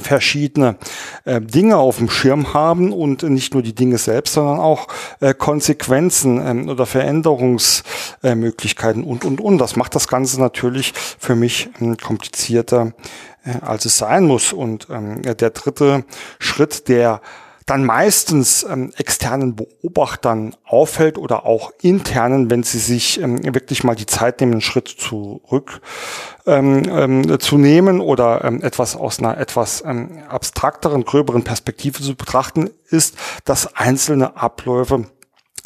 verschiedene 0.00 0.76
äh, 1.24 1.40
Dinge 1.40 1.76
auf 1.76 1.98
dem 1.98 2.10
Schirm 2.10 2.52
haben 2.54 2.92
und 2.92 3.22
nicht 3.22 3.54
nur 3.54 3.62
die 3.62 3.74
Dinge 3.74 3.98
selbst, 3.98 4.34
sondern 4.34 4.58
auch 4.58 4.88
äh, 5.20 5.34
Konsequenzen 5.34 6.44
ähm, 6.44 6.68
oder 6.68 6.86
Veränderungsmöglichkeiten 6.86 9.04
äh, 9.04 9.06
und, 9.06 9.24
und, 9.24 9.40
und. 9.40 9.58
Das 9.58 9.76
macht 9.76 9.94
das 9.94 10.08
Ganze 10.08 10.40
natürlich 10.40 10.92
für 10.94 11.36
mich 11.36 11.68
ähm, 11.80 11.96
komplizierter, 11.96 12.92
äh, 13.44 13.60
als 13.60 13.84
es 13.84 13.98
sein 13.98 14.26
muss. 14.26 14.52
Und 14.52 14.88
ähm, 14.90 15.22
der 15.22 15.50
dritte 15.50 16.04
Schritt, 16.38 16.88
der 16.88 17.20
dann 17.66 17.84
meistens 17.84 18.62
ähm, 18.68 18.92
externen 18.96 19.56
Beobachtern 19.56 20.54
auffällt 20.64 21.16
oder 21.16 21.46
auch 21.46 21.72
internen, 21.80 22.50
wenn 22.50 22.62
sie 22.62 22.78
sich 22.78 23.20
ähm, 23.20 23.42
wirklich 23.54 23.84
mal 23.84 23.94
die 23.94 24.06
Zeit 24.06 24.40
nehmen, 24.40 24.52
einen 24.52 24.60
Schritt 24.60 24.88
zurück 24.88 25.80
ähm, 26.46 26.82
ähm, 26.88 27.40
zu 27.40 27.56
nehmen 27.56 28.00
oder 28.00 28.44
ähm, 28.44 28.62
etwas 28.62 28.96
aus 28.96 29.18
einer 29.18 29.38
etwas 29.38 29.82
ähm, 29.86 30.18
abstrakteren, 30.28 31.04
gröberen 31.04 31.42
Perspektive 31.42 32.02
zu 32.02 32.14
betrachten, 32.14 32.70
ist, 32.90 33.16
dass 33.44 33.74
einzelne 33.74 34.36
Abläufe 34.36 35.06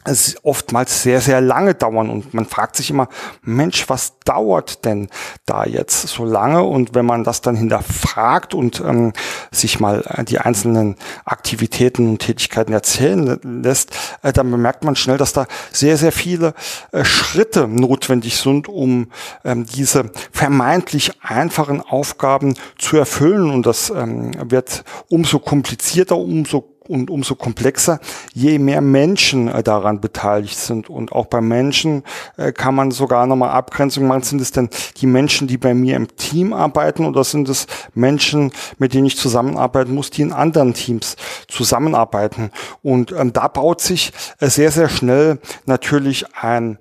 es 0.05 0.37
oftmals 0.43 1.03
sehr, 1.03 1.21
sehr 1.21 1.41
lange 1.41 1.75
dauern 1.75 2.09
und 2.09 2.33
man 2.33 2.47
fragt 2.47 2.77
sich 2.77 2.91
immer, 2.91 3.09
Mensch, 3.43 3.89
was 3.89 4.19
dauert 4.21 4.85
denn 4.85 5.09
da 5.45 5.65
jetzt 5.65 6.09
so 6.09 6.25
lange? 6.25 6.63
Und 6.63 6.95
wenn 6.95 7.05
man 7.05 7.25
das 7.25 7.41
dann 7.41 7.57
hinterfragt 7.57 8.55
und 8.55 8.81
ähm, 8.81 9.13
sich 9.51 9.81
mal 9.81 10.05
äh, 10.07 10.25
die 10.25 10.39
einzelnen 10.39 10.97
Aktivitäten 11.25 12.09
und 12.09 12.19
Tätigkeiten 12.21 12.73
erzählen 12.73 13.39
lässt, 13.43 13.91
äh, 14.23 14.33
dann 14.33 14.51
bemerkt 14.51 14.85
man 14.85 14.97
schnell, 14.97 15.19
dass 15.19 15.33
da 15.33 15.47
sehr, 15.73 15.97
sehr 15.97 16.13
viele 16.13 16.55
äh, 16.93 17.05
Schritte 17.05 17.67
notwendig 17.67 18.37
sind, 18.37 18.69
um 18.69 19.11
ähm, 19.45 19.67
diese 19.67 20.11
vermeintlich 20.33 21.13
einfachen 21.23 21.81
Aufgaben 21.81 22.55
zu 22.79 22.97
erfüllen. 22.97 23.51
Und 23.51 23.67
das 23.67 23.91
ähm, 23.91 24.33
wird 24.51 24.85
umso 25.09 25.39
komplizierter, 25.39 26.17
umso 26.17 26.78
und 26.89 27.11
umso 27.11 27.35
komplexer, 27.35 28.01
je 28.35 28.59
mehr 28.59 28.81
Menschen 28.81 29.49
äh, 29.49 29.63
daran 29.63 30.01
beteiligt 30.01 30.59
sind. 30.59 30.89
Und 30.89 31.13
auch 31.13 31.27
bei 31.27 31.41
Menschen 31.41 32.03
äh, 32.37 32.53
kann 32.53 32.75
man 32.75 32.91
sogar 32.91 33.27
nochmal 33.27 33.51
Abgrenzung 33.51 34.07
machen. 34.07 34.23
Sind 34.23 34.41
es 34.41 34.53
denn 34.53 34.69
die 34.97 35.07
Menschen, 35.07 35.49
die 35.49 35.59
bei 35.59 35.75
mir 35.75 35.97
im 35.97 36.17
Team 36.17 36.53
arbeiten 36.53 37.05
oder 37.05 37.25
sind 37.25 37.49
es 37.49 37.67
Menschen, 37.95 38.53
mit 38.79 38.95
denen 38.95 39.07
ich 39.07 39.17
zusammenarbeiten 39.17 39.95
muss, 39.95 40.11
die 40.11 40.23
in 40.23 40.33
anderen 40.33 40.75
Teams 40.75 41.17
zusammenarbeiten? 41.49 42.51
Und 42.83 43.13
ähm, 43.13 43.33
da 43.33 43.49
baut 43.49 43.81
sich 43.81 44.13
äh, 44.41 44.49
sehr, 44.49 44.71
sehr 44.71 44.89
schnell 44.89 45.39
natürlich 45.67 46.25
ein 46.35 46.79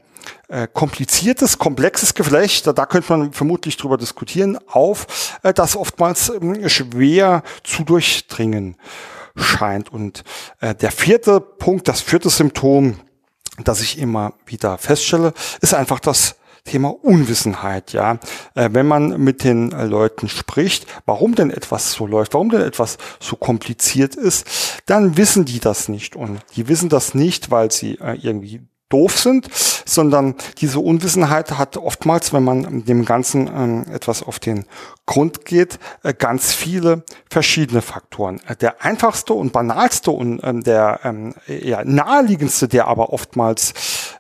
äh, 0.50 0.68
kompliziertes, 0.72 1.58
komplexes 1.58 2.14
Geflecht, 2.14 2.68
da, 2.68 2.86
könnte 2.86 3.12
man 3.12 3.34
vermutlich 3.34 3.76
drüber 3.76 3.98
diskutieren, 3.98 4.58
auf, 4.68 5.36
äh, 5.44 5.54
das 5.54 5.76
oftmals 5.76 6.30
äh, 6.30 6.70
schwer 6.70 7.44
zu 7.64 7.84
durchdringen 7.84 8.78
scheint. 9.38 9.92
Und 9.92 10.24
äh, 10.60 10.76
der 10.76 10.92
vierte 10.92 11.40
Punkt, 11.40 11.88
das 11.88 12.02
vierte 12.02 12.30
Symptom, 12.30 13.00
das 13.64 13.82
ich 13.82 14.00
immer 14.00 14.34
wieder 14.46 14.78
feststelle, 14.78 15.34
ist 15.62 15.74
einfach 15.74 16.00
das 16.00 16.36
Thema 16.68 16.90
Unwissenheit, 16.90 17.94
ja. 17.94 18.20
Äh, 18.54 18.70
wenn 18.74 18.86
man 18.88 19.22
mit 19.22 19.44
den 19.44 19.72
äh, 19.72 19.86
Leuten 19.86 20.28
spricht, 20.30 20.86
warum 21.06 21.34
denn 21.34 21.50
etwas 21.50 21.94
so 21.94 22.06
läuft, 22.06 22.34
warum 22.34 22.50
denn 22.50 22.62
etwas 22.62 22.98
so 23.20 23.36
kompliziert 23.38 24.16
ist, 24.16 24.46
dann 24.86 25.18
wissen 25.18 25.46
die 25.46 25.60
das 25.60 25.88
nicht. 25.88 26.16
Und 26.16 26.42
die 26.56 26.68
wissen 26.68 26.90
das 26.90 27.16
nicht, 27.16 27.50
weil 27.52 27.72
sie 27.72 27.96
äh, 28.00 28.18
irgendwie 28.22 28.62
doof 28.90 29.20
sind, 29.20 29.50
sondern 29.86 30.36
diese 30.60 30.80
Unwissenheit 30.80 31.58
hat 31.58 31.78
oftmals, 31.78 32.34
wenn 32.34 32.44
man 32.44 32.86
dem 32.86 33.06
Ganzen 33.06 33.48
ähm, 33.48 33.86
etwas 33.92 34.24
auf 34.24 34.40
den 34.40 34.66
Grund 35.06 35.46
geht, 35.46 35.80
äh, 36.04 36.14
ganz 36.14 36.54
viele 36.54 37.04
verschiedene 37.30 37.82
Faktoren. 37.82 38.42
Äh, 38.48 38.56
der 38.56 38.84
einfachste 38.84 39.34
und 39.34 39.52
banalste 39.52 40.12
und 40.12 40.42
ähm, 40.44 40.64
der 40.64 41.02
ähm, 41.04 41.34
eher 41.48 41.84
naheliegendste, 41.86 42.68
der 42.68 42.88
aber 42.88 43.12
oftmals 43.14 43.74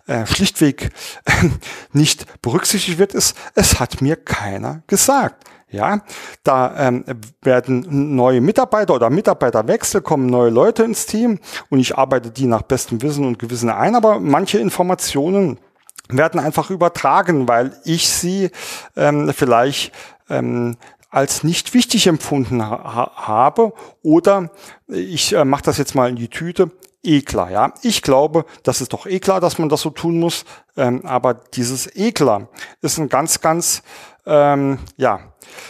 äh, 0.07 0.25
schlichtweg 0.25 0.91
nicht 1.93 2.41
berücksichtigt 2.41 2.97
wird, 2.97 3.13
ist, 3.13 3.35
es 3.55 3.79
hat 3.79 4.01
mir 4.01 4.15
keiner 4.15 4.81
gesagt. 4.87 5.45
Ja, 5.69 6.01
da 6.43 6.87
ähm, 6.87 7.03
werden 7.41 8.15
neue 8.15 8.39
Mitarbeiter 8.39 8.93
oder 8.95 9.09
Mitarbeiterwechsel, 9.09 10.01
kommen 10.01 10.27
neue 10.27 10.49
Leute 10.49 10.83
ins 10.83 11.05
Team 11.05 11.39
und 11.69 11.79
ich 11.79 11.97
arbeite 11.97 12.31
die 12.31 12.45
nach 12.45 12.61
bestem 12.61 13.01
Wissen 13.01 13.25
und 13.25 13.37
Gewissen 13.37 13.69
ein, 13.69 13.95
aber 13.95 14.21
manche 14.21 14.59
Informationen 14.59 15.59
werden 16.07 16.39
einfach 16.39 16.69
übertragen, 16.69 17.49
weil 17.49 17.75
ich 17.83 18.07
sie 18.07 18.49
ähm, 18.95 19.33
vielleicht 19.35 19.91
ähm, 20.29 20.77
als 21.09 21.43
nicht 21.43 21.73
wichtig 21.73 22.07
empfunden 22.07 22.61
ha 22.63 23.11
habe 23.15 23.73
oder 24.03 24.51
ich 24.87 25.33
äh, 25.33 25.43
mache 25.43 25.63
das 25.63 25.77
jetzt 25.77 25.95
mal 25.95 26.09
in 26.09 26.15
die 26.15 26.29
Tüte, 26.29 26.71
eh 27.07 27.21
klar, 27.21 27.49
ja. 27.49 27.73
Ich 27.81 28.01
glaube, 28.01 28.45
das 28.63 28.81
ist 28.81 28.93
doch 28.93 29.05
eh 29.05 29.19
klar, 29.19 29.39
dass 29.39 29.57
man 29.57 29.69
das 29.69 29.81
so 29.81 29.89
tun 29.89 30.19
muss, 30.19 30.43
ähm, 30.75 31.05
aber 31.05 31.33
dieses 31.33 31.95
eh 31.95 32.11
klar 32.11 32.49
ist 32.81 32.97
ein 32.97 33.09
ganz, 33.09 33.41
ganz, 33.41 33.81
ähm, 34.27 34.77
ja, 34.97 35.19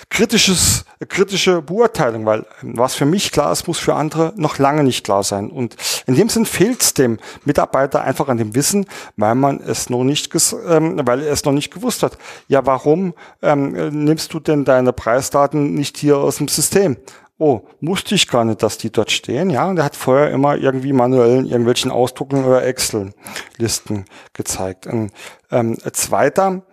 kritisches, 0.10 0.84
kritische 1.08 1.62
Beurteilung, 1.62 2.25
weil 2.25 2.46
ähm, 2.63 2.74
was 2.75 2.96
für 2.96 3.06
mich 3.06 3.32
klar 3.32 3.51
ist, 3.51 3.67
muss 3.67 3.77
für 3.77 3.94
andere 3.94 4.34
noch 4.36 4.58
lange 4.58 4.84
nicht 4.84 5.06
klar 5.06 5.24
sein. 5.24 5.51
Und 5.51 5.75
in 6.08 6.15
dem 6.15 6.27
Sinn 6.27 6.46
fehlt 6.46 6.82
es 6.82 6.94
dem 6.96 7.20
Mitarbeiter 7.46 8.01
einfach 8.01 8.27
an 8.27 8.38
dem 8.38 8.56
Wissen, 8.56 8.88
weil 9.15 9.36
man 9.36 9.62
es 9.62 9.89
noch 9.89 10.03
nicht, 10.03 10.34
ähm, 10.67 11.00
weil 11.06 11.22
er 11.22 11.32
es 11.32 11.46
noch 11.46 11.51
nicht 11.51 11.72
gewusst 11.72 12.01
hat. 12.01 12.17
Ja, 12.48 12.65
warum 12.65 13.13
ähm, 13.44 14.03
nimmst 14.06 14.34
du 14.34 14.39
denn 14.39 14.65
deine 14.65 14.91
Preisdaten 14.91 15.75
nicht 15.75 15.98
hier 15.98 16.17
aus 16.17 16.38
dem 16.38 16.48
System? 16.48 16.98
Oh, 17.39 17.62
wusste 17.82 18.15
ich 18.15 18.27
gar 18.27 18.46
nicht, 18.46 18.63
dass 18.63 18.79
die 18.79 18.91
dort 18.91 19.12
stehen. 19.12 19.51
Ja, 19.51 19.70
und 19.70 19.77
er 19.77 19.84
hat 19.86 19.96
vorher 19.96 20.32
immer 20.32 20.58
irgendwie 20.58 20.91
manuell 20.91 21.38
in 21.38 21.46
irgendwelchen 21.46 21.91
Ausdrucken 21.91 22.44
oder 22.44 22.65
Excel-Listen 22.65 24.06
gezeigt. 24.34 24.88
Ein 24.88 25.12
ähm, 25.51 25.77
zweiter 25.94 26.63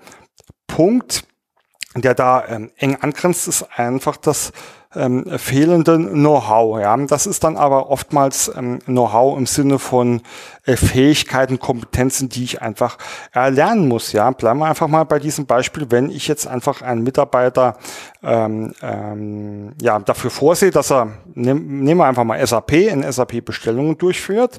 Punkt, 0.67 1.25
der 1.95 2.15
da 2.15 2.47
ähm, 2.49 2.71
eng 2.77 2.97
angrenzt, 2.97 3.47
ist 3.47 3.63
einfach 3.77 4.17
das 4.17 4.53
ähm, 4.95 5.27
fehlende 5.39 5.99
Know-how. 5.99 6.81
Ja, 6.81 6.97
das 6.97 7.27
ist 7.27 7.45
dann 7.45 7.57
aber 7.57 7.91
oftmals 7.91 8.51
ähm, 8.57 8.79
Know-how 8.87 9.37
im 9.37 9.47
Sinne 9.47 9.79
von 9.79 10.23
Fähigkeiten, 10.65 11.59
Kompetenzen, 11.59 12.31
die 12.31 12.45
ich 12.45 12.63
einfach 12.63 12.97
erlernen 13.33 13.87
muss. 13.87 14.13
Ja, 14.13 14.31
bleiben 14.31 14.61
wir 14.61 14.67
einfach 14.67 14.89
mal 14.89 15.05
bei 15.05 15.19
diesem 15.19 15.45
Beispiel, 15.45 15.87
wenn 15.91 16.11
ich 16.11 16.27
jetzt 16.27 16.47
einfach 16.47 16.81
einen 16.81 17.03
Mitarbeiter 17.03 17.77
ähm, 18.23 18.73
ähm, 18.83 19.73
ja, 19.83 19.99
dafür 19.99 20.31
vorsehe, 20.31 20.71
dass 20.71 20.91
er, 20.91 21.09
nehm, 21.35 21.81
nehmen 21.85 22.01
wir 22.01 22.07
einfach 22.07 22.25
mal 22.25 22.45
SAP, 22.45 22.73
in 22.73 23.11
SAP 23.13 23.45
Bestellungen 23.45 23.99
durchführt 23.99 24.59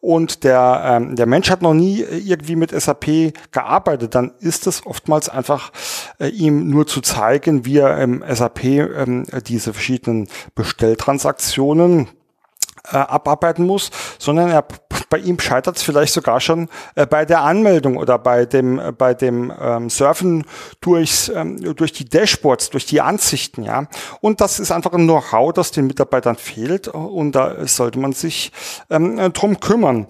und 0.00 0.44
der, 0.44 0.82
ähm, 0.84 1.16
der 1.16 1.26
Mensch 1.26 1.50
hat 1.50 1.62
noch 1.62 1.74
nie 1.74 2.00
irgendwie 2.00 2.54
mit 2.54 2.70
SAP 2.70 3.32
gearbeitet, 3.50 4.14
dann 4.14 4.32
ist 4.38 4.68
es 4.68 4.86
oftmals 4.86 5.28
einfach 5.28 5.72
äh, 6.20 6.28
ihm 6.28 6.70
nur 6.70 6.86
zu 6.86 7.00
zeigen, 7.00 7.64
wie 7.64 7.78
er 7.78 7.98
im 7.98 8.22
SAP 8.28 8.64
ähm, 8.64 9.26
diese 9.48 9.72
verschiedenen 9.72 10.28
Bestelltransaktionen 10.54 12.08
äh, 12.92 12.96
abarbeiten 12.96 13.66
muss, 13.66 13.90
sondern 14.18 14.50
er, 14.50 14.64
bei 15.10 15.18
ihm 15.18 15.38
scheitert 15.38 15.76
es 15.76 15.82
vielleicht 15.82 16.14
sogar 16.14 16.40
schon 16.40 16.68
äh, 16.94 17.04
bei 17.04 17.26
der 17.26 17.42
Anmeldung 17.42 17.96
oder 17.96 18.18
bei 18.18 18.46
dem, 18.46 18.78
äh, 18.78 18.92
bei 18.92 19.12
dem 19.12 19.52
ähm, 19.60 19.90
Surfen 19.90 20.44
durchs, 20.80 21.28
ähm, 21.28 21.74
durch 21.74 21.92
die 21.92 22.08
Dashboards, 22.08 22.70
durch 22.70 22.86
die 22.86 23.00
Ansichten, 23.00 23.64
ja. 23.64 23.88
Und 24.20 24.40
das 24.40 24.60
ist 24.60 24.70
einfach 24.70 24.92
ein 24.92 25.04
Know-how, 25.04 25.52
das 25.52 25.72
den 25.72 25.88
Mitarbeitern 25.88 26.36
fehlt 26.36 26.88
und 26.88 27.32
da 27.32 27.66
sollte 27.66 27.98
man 27.98 28.12
sich 28.12 28.52
ähm, 28.88 29.32
drum 29.32 29.58
kümmern. 29.58 30.06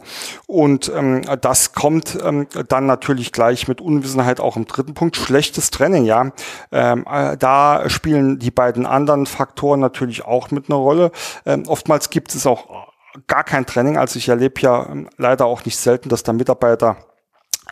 Und 0.46 0.92
ähm, 0.94 1.22
das 1.40 1.72
kommt 1.72 2.18
ähm, 2.22 2.46
dann 2.68 2.84
natürlich 2.84 3.32
gleich 3.32 3.68
mit 3.68 3.80
Unwissenheit 3.80 4.38
auch 4.38 4.56
im 4.56 4.66
dritten 4.66 4.92
Punkt, 4.92 5.16
schlechtes 5.16 5.70
Training, 5.70 6.04
ja. 6.04 6.30
Ähm, 6.72 7.06
äh, 7.10 7.38
da 7.38 7.88
spielen 7.88 8.38
die 8.38 8.50
beiden 8.50 8.84
anderen 8.84 9.24
Faktoren 9.24 9.80
natürlich 9.80 10.26
auch 10.26 10.50
mit 10.50 10.68
einer 10.68 10.78
Rolle. 10.78 11.10
Ähm, 11.46 11.64
oftmals 11.66 12.10
gibt 12.10 12.34
es 12.34 12.46
auch 12.46 12.89
gar 13.26 13.44
kein 13.44 13.66
Training. 13.66 13.96
Also 13.96 14.18
ich 14.18 14.28
erlebe 14.28 14.60
ja 14.60 14.86
ähm, 14.88 15.08
leider 15.16 15.46
auch 15.46 15.64
nicht 15.64 15.76
selten, 15.76 16.08
dass 16.08 16.22
da 16.22 16.32
Mitarbeiter 16.32 16.96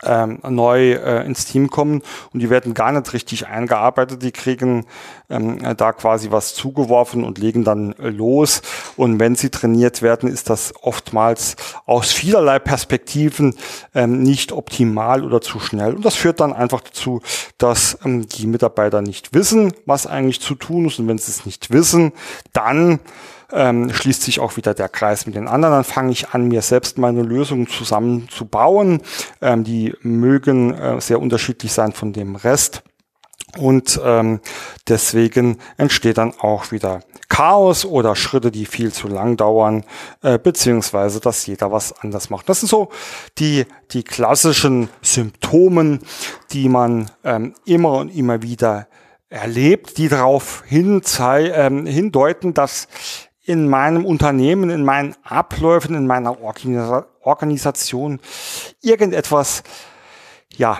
ähm, 0.03 0.39
neu 0.47 0.93
äh, 0.93 1.25
ins 1.25 1.45
Team 1.45 1.69
kommen 1.69 2.01
und 2.33 2.39
die 2.39 2.49
werden 2.49 2.73
gar 2.73 2.91
nicht 2.91 3.11
richtig 3.13 3.47
eingearbeitet. 3.47 4.23
Die 4.23 4.31
kriegen 4.31 4.85
ähm, 5.29 5.75
da 5.75 5.93
quasi 5.93 6.31
was 6.31 6.53
zugeworfen 6.53 7.23
und 7.23 7.37
legen 7.37 7.63
dann 7.63 7.93
äh, 7.93 8.09
los. 8.09 8.61
Und 8.95 9.19
wenn 9.19 9.35
sie 9.35 9.49
trainiert 9.49 10.01
werden, 10.01 10.29
ist 10.29 10.49
das 10.49 10.73
oftmals 10.81 11.55
aus 11.85 12.11
vielerlei 12.11 12.59
Perspektiven 12.59 13.55
ähm, 13.93 14.21
nicht 14.23 14.51
optimal 14.51 15.23
oder 15.23 15.41
zu 15.41 15.59
schnell. 15.59 15.95
Und 15.95 16.05
das 16.05 16.15
führt 16.15 16.39
dann 16.39 16.53
einfach 16.53 16.81
dazu, 16.81 17.21
dass 17.57 17.97
ähm, 18.05 18.27
die 18.27 18.47
Mitarbeiter 18.47 19.01
nicht 19.01 19.33
wissen, 19.33 19.73
was 19.85 20.07
eigentlich 20.07 20.41
zu 20.41 20.55
tun 20.55 20.85
ist. 20.85 20.99
Und 20.99 21.07
wenn 21.07 21.17
sie 21.17 21.31
es 21.31 21.45
nicht 21.45 21.71
wissen, 21.71 22.13
dann 22.53 22.99
ähm, 23.51 23.91
schließt 23.91 24.21
sich 24.23 24.39
auch 24.39 24.57
wieder 24.57 24.73
der 24.73 24.89
Kreis 24.89 25.25
mit 25.25 25.35
den 25.35 25.47
anderen. 25.47 25.75
Dann 25.75 25.83
fange 25.83 26.11
ich 26.11 26.29
an, 26.29 26.47
mir 26.47 26.61
selbst 26.61 26.97
meine 26.97 27.21
Lösungen 27.21 27.67
zusammenzubauen. 27.67 29.01
Ähm, 29.41 29.63
die 29.63 29.93
mögen 30.01 30.73
äh, 30.73 31.01
sehr 31.01 31.19
unterschiedlich 31.19 31.71
sein 31.73 31.93
von 31.93 32.13
dem 32.13 32.35
Rest. 32.35 32.83
Und 33.57 33.99
ähm, 34.03 34.41
deswegen 34.87 35.57
entsteht 35.77 36.19
dann 36.19 36.33
auch 36.39 36.71
wieder 36.71 37.01
Chaos 37.29 37.83
oder 37.83 38.15
Schritte, 38.15 38.51
die 38.51 38.65
viel 38.65 38.91
zu 38.91 39.07
lang 39.07 39.37
dauern, 39.37 39.85
äh, 40.21 40.37
beziehungsweise 40.37 41.19
dass 41.19 41.45
jeder 41.47 41.71
was 41.71 41.93
anders 41.99 42.29
macht. 42.29 42.47
Das 42.47 42.59
sind 42.59 42.69
so 42.69 42.89
die, 43.39 43.65
die 43.91 44.03
klassischen 44.03 44.89
Symptomen, 45.01 45.99
die 46.51 46.69
man 46.69 47.09
ähm, 47.23 47.55
immer 47.65 47.93
und 47.93 48.09
immer 48.09 48.43
wieder 48.43 48.87
erlebt, 49.29 49.97
die 49.97 50.09
darauf 50.09 50.63
hin, 50.65 51.01
ähm, 51.19 51.85
hindeuten, 51.85 52.53
dass 52.53 52.87
in 53.49 53.67
meinem 53.67 54.05
Unternehmen, 54.05 54.69
in 54.69 54.85
meinen 54.85 55.15
Abläufen, 55.23 55.95
in 55.95 56.05
meiner 56.05 56.39
Organisa 56.39 57.07
Organisation 57.23 58.19
irgendetwas, 58.79 59.63
ja, 60.55 60.77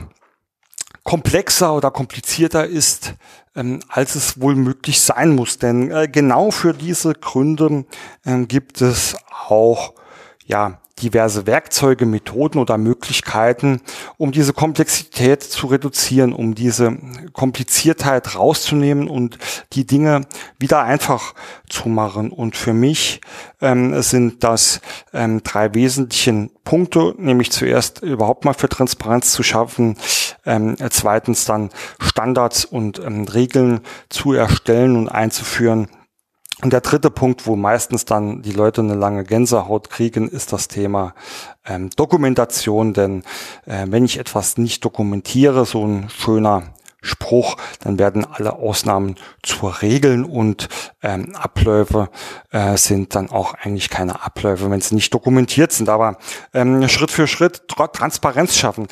komplexer 1.03 1.73
oder 1.73 1.89
komplizierter 1.89 2.67
ist, 2.67 3.15
ähm, 3.55 3.79
als 3.89 4.13
es 4.13 4.39
wohl 4.39 4.53
möglich 4.53 5.01
sein 5.01 5.33
muss. 5.33 5.57
Denn 5.57 5.89
äh, 5.89 6.07
genau 6.07 6.51
für 6.51 6.75
diese 6.75 7.15
Gründe 7.15 7.85
äh, 8.23 8.45
gibt 8.45 8.81
es 8.81 9.17
auch 9.47 9.95
ja 10.45 10.78
diverse 11.01 11.47
Werkzeuge, 11.47 12.05
Methoden 12.05 12.59
oder 12.59 12.77
Möglichkeiten, 12.77 13.81
um 14.17 14.31
diese 14.31 14.53
Komplexität 14.53 15.43
zu 15.43 15.67
reduzieren, 15.67 16.33
um 16.33 16.55
diese 16.55 16.97
Kompliziertheit 17.33 18.35
rauszunehmen 18.35 19.07
und 19.07 19.37
die 19.73 19.85
Dinge 19.85 20.21
wieder 20.59 20.83
einfach 20.83 21.33
zu 21.67 21.89
machen. 21.89 22.31
Und 22.31 22.55
für 22.55 22.73
mich 22.73 23.21
ähm, 23.61 24.01
sind 24.01 24.43
das 24.43 24.81
ähm, 25.13 25.41
drei 25.43 25.73
wesentlichen 25.73 26.51
Punkte, 26.63 27.15
nämlich 27.17 27.51
zuerst 27.51 28.01
überhaupt 28.03 28.45
mal 28.45 28.53
für 28.53 28.69
Transparenz 28.69 29.31
zu 29.31 29.43
schaffen, 29.43 29.97
ähm, 30.45 30.75
zweitens 30.89 31.45
dann 31.45 31.69
Standards 31.99 32.65
und 32.65 32.99
ähm, 32.99 33.23
Regeln 33.23 33.81
zu 34.09 34.33
erstellen 34.33 34.95
und 34.95 35.09
einzuführen, 35.09 35.87
und 36.61 36.73
der 36.73 36.81
dritte 36.81 37.09
Punkt, 37.09 37.47
wo 37.47 37.55
meistens 37.55 38.05
dann 38.05 38.41
die 38.41 38.51
Leute 38.51 38.81
eine 38.81 38.95
lange 38.95 39.23
Gänsehaut 39.23 39.89
kriegen, 39.89 40.27
ist 40.27 40.51
das 40.51 40.67
Thema 40.67 41.13
ähm, 41.65 41.89
Dokumentation. 41.95 42.93
Denn 42.93 43.23
äh, 43.65 43.85
wenn 43.87 44.03
ich 44.03 44.19
etwas 44.19 44.57
nicht 44.57 44.83
dokumentiere, 44.83 45.65
so 45.65 45.85
ein 45.85 46.09
schöner 46.09 46.63
Spruch, 47.01 47.55
dann 47.79 47.97
werden 47.97 48.25
alle 48.25 48.53
Ausnahmen 48.53 49.15
zur 49.41 49.81
Regeln 49.81 50.25
und 50.25 50.67
ähm, 51.01 51.33
Abläufe 51.33 52.09
äh, 52.51 52.75
sind 52.75 53.15
dann 53.15 53.29
auch 53.29 53.53
eigentlich 53.53 53.89
keine 53.89 54.23
Abläufe, 54.25 54.69
wenn 54.69 54.81
sie 54.81 54.95
nicht 54.95 55.13
dokumentiert 55.13 55.71
sind. 55.71 55.87
Aber 55.87 56.17
ähm, 56.53 56.87
Schritt 56.89 57.11
für 57.11 57.27
Schritt 57.27 57.69
Transparenz 57.69 58.57
schaffen 58.57 58.87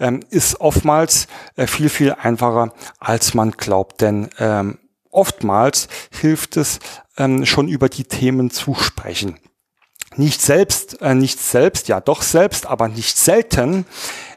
ähm, 0.00 0.20
ist 0.30 0.60
oftmals 0.60 1.28
äh, 1.54 1.68
viel, 1.68 1.88
viel 1.88 2.12
einfacher, 2.12 2.72
als 2.98 3.34
man 3.34 3.52
glaubt. 3.52 4.00
Denn 4.00 4.28
ähm, 4.40 4.78
oftmals 5.12 5.88
hilft 6.10 6.56
es, 6.56 6.80
ähm, 7.16 7.46
schon 7.46 7.68
über 7.68 7.88
die 7.88 8.04
Themen 8.04 8.50
zu 8.50 8.74
sprechen. 8.74 9.38
Nicht 10.16 10.42
selbst, 10.42 11.00
äh, 11.00 11.14
nicht 11.14 11.40
selbst, 11.40 11.88
ja 11.88 12.00
doch 12.00 12.22
selbst, 12.22 12.66
aber 12.66 12.88
nicht 12.88 13.16
selten 13.16 13.86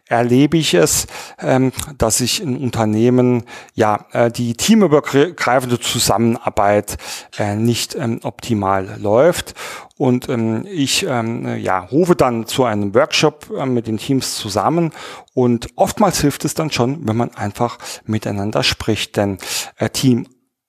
erlebe 0.08 0.58
ich 0.58 0.74
es, 0.74 1.08
ähm, 1.40 1.72
dass 1.98 2.20
sich 2.20 2.42
in 2.42 2.58
Unternehmen 2.58 3.44
ja 3.74 4.06
äh, 4.12 4.32
die 4.32 4.54
teamübergreifende 4.54 5.80
Zusammenarbeit 5.80 6.98
äh, 7.38 7.56
nicht 7.56 7.96
ähm, 7.96 8.20
optimal 8.24 8.98
läuft. 9.00 9.56
Und 9.98 10.30
ähm, 10.30 10.66
ich 10.70 11.06
ähm, 11.10 11.58
ja 11.58 11.80
rufe 11.80 12.16
dann 12.16 12.46
zu 12.46 12.66
einem 12.66 12.94
Workshop 12.94 13.50
äh, 13.58 13.66
mit 13.66 13.88
den 13.88 13.98
Teams 13.98 14.36
zusammen. 14.36 14.92
Und 15.34 15.70
oftmals 15.76 16.22
hilft 16.22 16.46
es 16.46 16.54
dann 16.54 16.70
schon, 16.70 17.08
wenn 17.08 17.18
man 17.18 17.34
einfach 17.34 17.80
miteinander 18.06 18.62
spricht, 18.62 19.18
denn 19.18 19.40
äh, 19.78 19.90
Team 19.90 20.28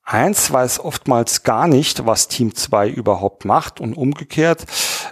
Eins 0.09 0.53
weiß 0.53 0.79
oftmals 0.79 1.43
gar 1.43 1.67
nicht, 1.67 2.07
was 2.07 2.29
Team 2.29 2.55
2 2.55 2.89
überhaupt 2.89 3.45
macht 3.45 3.81
und 3.81 3.95
umgekehrt. 3.95 4.65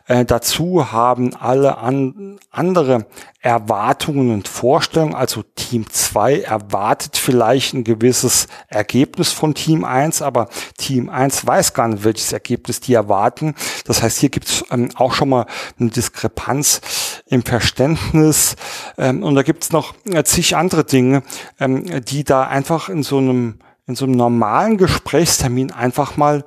Äh, 0.07 0.24
dazu 0.24 0.92
haben 0.92 1.35
alle 1.35 1.78
an, 1.78 2.38
andere 2.52 3.07
Erwartungen 3.40 4.30
und 4.30 4.46
Vorstellungen. 4.46 5.16
Also 5.16 5.42
Team 5.42 5.90
2 5.90 6.42
erwartet 6.42 7.16
vielleicht 7.16 7.74
ein 7.74 7.83
gewisses 7.83 8.46
Ergebnis 8.68 9.33
von 9.33 9.54
Team 9.54 9.85
1, 9.85 10.22
aber 10.22 10.48
Team 10.78 11.09
1 11.09 11.44
weiß 11.44 11.74
gar 11.74 11.88
nicht, 11.88 12.04
welches 12.04 12.33
Ergebnis 12.33 12.78
die 12.78 12.94
erwarten. 12.94 13.57
Das 13.87 14.00
heißt, 14.00 14.20
hier 14.20 14.28
gibt 14.28 14.46
es 14.46 14.64
ähm, 14.70 14.90
auch 14.94 15.12
schon 15.12 15.28
mal 15.28 15.46
eine 15.80 15.90
Diskrepanz 15.90 16.80
im 17.26 17.42
Verständnis. 17.42 18.54
Ähm, 18.96 19.24
und 19.24 19.35
da 19.35 19.42
gibt 19.42 19.64
es 19.64 19.72
noch 19.72 19.92
äh, 20.04 20.22
zig 20.22 20.54
andere 20.54 20.85
Dinge, 20.85 21.24
ähm, 21.59 22.04
die 22.04 22.22
da 22.22 22.44
einfach 22.44 22.88
in 22.88 23.02
so 23.02 23.18
einem 23.18 23.59
in 23.87 23.97
so 23.97 24.05
einem 24.05 24.14
normalen 24.14 24.79
Gesprächstermin 24.79 25.70
einfach 25.70 26.16
mal 26.16 26.44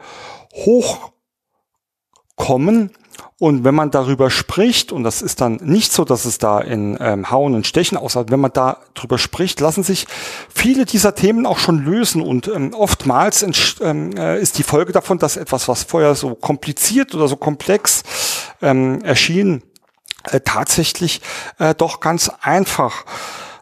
hochkommen. 0.54 1.12
Und 3.40 3.64
wenn 3.64 3.76
man 3.76 3.92
darüber 3.92 4.32
spricht, 4.32 4.92
und 4.92 5.04
das 5.04 5.22
ist 5.22 5.42
dann 5.42 5.58
nicht 5.58 5.92
so, 5.92 6.06
dass 6.06 6.26
es 6.26 6.40
da 6.40 6.60
in 6.60 6.98
ähm, 7.00 7.30
Hauen 7.30 7.54
und 7.54 7.68
Stechen 7.68 7.96
aussieht, 7.96 8.32
wenn 8.32 8.40
man 8.40 8.52
da 8.52 8.80
drüber 8.96 9.20
spricht, 9.20 9.60
lassen 9.60 9.84
sich 9.84 10.08
viele 10.50 10.86
dieser 10.86 11.14
Themen 11.14 11.46
auch 11.46 11.60
schon 11.60 11.86
lösen. 11.86 12.24
Und 12.24 12.48
ähm, 12.48 12.74
oftmals 12.74 13.46
ähm, 13.82 14.18
äh, 14.18 14.42
ist 14.42 14.58
die 14.58 14.64
Folge 14.64 14.92
davon, 14.92 15.20
dass 15.20 15.38
etwas, 15.38 15.68
was 15.68 15.84
vorher 15.84 16.16
so 16.16 16.34
kompliziert 16.34 17.14
oder 17.14 17.28
so 17.28 17.36
komplex 17.36 18.02
ähm, 18.64 19.04
erschien, 19.04 19.62
äh, 20.24 20.40
tatsächlich 20.40 21.22
äh, 21.60 21.76
doch 21.76 22.00
ganz 22.00 22.32
einfach 22.42 23.06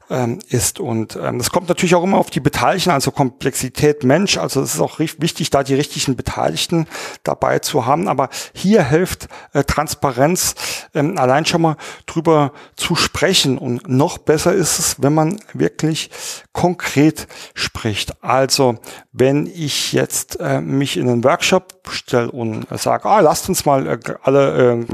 ähm, 0.10 0.40
ist. 0.50 0.80
Und 0.80 1.18
ähm, 1.22 1.38
das 1.38 1.50
kommt 1.50 1.70
natürlich 1.70 1.96
auch 1.96 2.04
immer 2.04 2.18
auf 2.18 2.30
die 2.30 2.40
Beteiligten, 2.40 2.92
also 2.92 3.12
Komplexität 3.12 4.04
Mensch. 4.04 4.38
Also 4.38 4.62
es 4.62 4.76
ist 4.76 4.80
auch 4.80 5.00
wichtig, 5.00 5.50
da 5.50 5.64
die 5.64 5.76
richtigen 5.76 6.16
Beteiligten 6.16 6.88
dabei 7.24 7.60
zu 7.60 7.86
haben. 7.86 8.08
Aber 8.08 8.30
hier 8.54 8.84
hilft 8.84 9.28
äh, 9.54 9.64
Transparenz 9.64 10.56
ähm, 10.94 11.18
allein 11.18 11.46
schon 11.46 11.62
mal 11.62 11.78
drüber 12.06 12.52
zu 12.76 12.96
sprechen. 12.96 13.58
Und 13.58 13.88
noch 13.90 14.18
besser 14.18 14.54
ist 14.54 14.80
es, 14.80 15.02
wenn 15.02 15.14
man 15.14 15.40
wirklich 15.54 16.10
konkret 16.54 17.28
spricht. 17.54 18.24
Also 18.24 18.78
wenn 19.12 19.48
ich 19.48 19.94
jetzt 19.94 20.40
äh, 20.40 20.62
mich 20.62 20.98
in 20.98 21.10
einen 21.10 21.24
Workshop 21.24 21.74
stelle 21.90 22.32
und 22.32 22.68
sage, 22.78 23.06
ah, 23.06 23.20
lasst 23.20 23.50
uns 23.50 23.66
mal 23.66 23.88
äh, 23.88 24.00
alle 24.24 24.74
äh, 24.74 24.86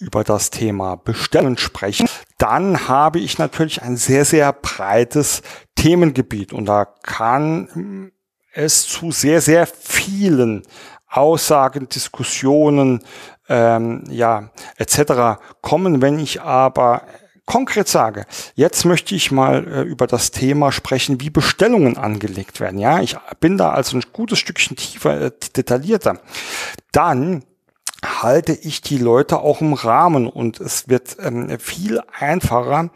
über 0.00 0.24
das 0.24 0.50
Thema 0.50 0.96
Bestellen 0.96 1.58
sprechen, 1.58 2.08
dann 2.38 2.88
habe 2.88 3.20
ich 3.20 3.38
natürlich 3.38 3.82
ein 3.82 3.96
sehr, 3.96 4.24
sehr 4.24 4.52
breites 4.52 5.42
Themengebiet 5.76 6.52
und 6.52 6.66
da 6.66 6.84
kann 6.84 8.10
es 8.52 8.88
zu 8.88 9.12
sehr, 9.12 9.40
sehr 9.40 9.66
vielen 9.66 10.62
Aussagen, 11.06 11.88
Diskussionen, 11.88 13.02
ähm, 13.48 14.04
ja, 14.08 14.50
etc. 14.76 15.40
kommen. 15.60 16.00
Wenn 16.02 16.18
ich 16.18 16.40
aber 16.40 17.02
konkret 17.46 17.88
sage, 17.88 18.26
jetzt 18.54 18.84
möchte 18.84 19.14
ich 19.16 19.32
mal 19.32 19.66
äh, 19.66 19.82
über 19.82 20.06
das 20.06 20.30
Thema 20.30 20.70
sprechen, 20.70 21.20
wie 21.20 21.30
Bestellungen 21.30 21.98
angelegt 21.98 22.60
werden. 22.60 22.78
Ja, 22.78 23.00
ich 23.00 23.16
bin 23.40 23.58
da 23.58 23.72
also 23.72 23.96
ein 23.96 24.04
gutes 24.12 24.38
Stückchen 24.38 24.76
tiefer, 24.76 25.20
äh, 25.20 25.32
detaillierter. 25.56 26.20
Dann 26.92 27.42
halte 28.02 28.52
ich 28.52 28.80
die 28.80 28.98
Leute 28.98 29.40
auch 29.40 29.60
im 29.60 29.74
Rahmen 29.74 30.26
und 30.26 30.58
es 30.60 30.88
wird 30.88 31.16
ähm, 31.22 31.58
viel 31.58 32.00
einfacher, 32.18 32.90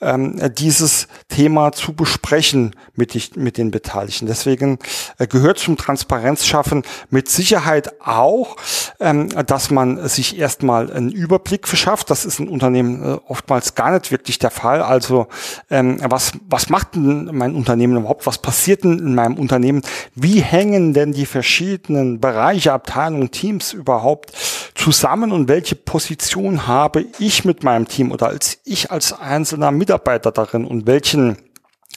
ähm, 0.00 0.40
dieses 0.54 1.06
Thema 1.28 1.72
zu 1.72 1.92
besprechen 1.92 2.74
mit, 2.94 3.14
die, 3.14 3.22
mit 3.36 3.58
den 3.58 3.70
Beteiligten. 3.70 4.26
Deswegen 4.26 4.78
äh, 5.18 5.26
gehört 5.26 5.58
zum 5.58 5.76
Transparenzschaffen 5.76 6.82
mit 7.10 7.28
Sicherheit 7.28 8.00
auch, 8.00 8.56
ähm, 8.98 9.28
dass 9.46 9.70
man 9.70 10.08
sich 10.08 10.36
erstmal 10.38 10.92
einen 10.92 11.12
Überblick 11.12 11.68
verschafft. 11.68 12.10
Das 12.10 12.24
ist 12.24 12.40
in 12.40 12.48
Unternehmen 12.48 13.02
äh, 13.04 13.18
oftmals 13.28 13.76
gar 13.76 13.92
nicht 13.92 14.10
wirklich 14.10 14.38
der 14.38 14.50
Fall. 14.50 14.82
Also 14.82 15.28
ähm, 15.70 15.98
was, 16.02 16.32
was 16.48 16.68
macht 16.68 16.96
denn 16.96 17.30
mein 17.32 17.54
Unternehmen 17.54 17.96
überhaupt? 17.96 18.26
Was 18.26 18.38
passiert 18.38 18.82
denn 18.82 18.98
in 18.98 19.14
meinem 19.14 19.38
Unternehmen? 19.38 19.82
Wie 20.14 20.40
hängen 20.40 20.92
denn 20.92 21.12
die 21.12 21.26
verschiedenen 21.26 22.20
Bereiche, 22.20 22.72
Abteilungen, 22.72 23.30
Teams 23.30 23.72
überhaupt 23.72 24.32
zusammen 24.74 25.32
und 25.32 25.48
welche 25.48 25.74
Position 25.74 26.66
habe 26.66 27.04
ich 27.18 27.44
mit 27.44 27.62
meinem 27.62 27.86
Team 27.86 28.12
oder 28.12 28.28
als 28.28 28.58
ich 28.64 28.90
als 28.90 29.12
einzelner 29.12 29.70
Mitarbeiter 29.70 30.32
darin 30.32 30.64
und 30.64 30.86
welchen 30.86 31.36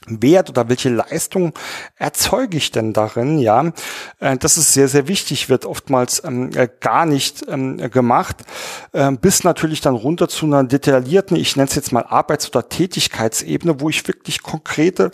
Wert 0.08 0.50
oder 0.50 0.70
welche 0.70 0.90
Leistung 0.90 1.54
erzeuge 1.96 2.58
ich 2.58 2.72
denn 2.72 2.94
darin? 2.94 3.40
Ja, 3.40 3.72
äh, 4.20 4.38
das 4.38 4.58
ist 4.58 4.74
sehr, 4.74 4.88
sehr 4.88 5.08
wichtig, 5.08 5.50
wird 5.50 5.66
oftmals 5.66 6.24
ähm, 6.24 6.52
äh, 6.56 6.68
gar 6.80 7.06
nicht 7.06 7.46
ähm, 7.48 7.78
gemacht, 7.92 8.38
äh, 8.92 9.12
bis 9.12 9.44
natürlich 9.44 9.82
dann 9.82 9.96
runter 9.96 10.28
zu 10.28 10.46
einer 10.46 10.64
detaillierten, 10.64 11.38
ich 11.38 11.56
nenne 11.56 11.68
es 11.68 11.76
jetzt 11.76 11.92
mal 11.92 12.04
Arbeits- 12.04 12.50
oder 12.50 12.70
Tätigkeitsebene, 12.70 13.80
wo 13.80 13.90
ich 13.90 14.08
wirklich 14.08 14.44
konkrete 14.44 15.12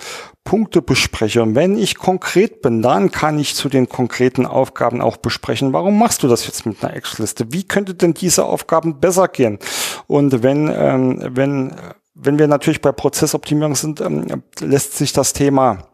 Punkte 0.49 0.81
bespreche. 0.81 1.43
Und 1.43 1.53
wenn 1.53 1.77
ich 1.77 1.95
konkret 1.95 2.63
bin, 2.63 2.81
dann 2.81 3.11
kann 3.11 3.37
ich 3.37 3.53
zu 3.53 3.69
den 3.69 3.87
konkreten 3.87 4.47
Aufgaben 4.47 4.99
auch 4.99 5.17
besprechen, 5.17 5.73
warum 5.73 5.99
machst 5.99 6.23
du 6.23 6.27
das 6.27 6.47
jetzt 6.47 6.65
mit 6.65 6.83
einer 6.83 6.95
Excel-Liste? 6.95 7.53
Wie 7.53 7.63
könnte 7.63 7.93
denn 7.93 8.15
diese 8.15 8.45
Aufgaben 8.45 8.99
besser 8.99 9.27
gehen? 9.27 9.59
Und 10.07 10.41
wenn, 10.41 10.67
ähm, 10.73 11.21
wenn 11.35 11.75
wenn 12.21 12.39
wir 12.39 12.47
natürlich 12.47 12.81
bei 12.81 12.91
Prozessoptimierung 12.91 13.75
sind, 13.75 14.01
ähm, 14.01 14.43
lässt 14.59 14.97
sich 14.97 15.13
das 15.13 15.33
Thema 15.33 15.88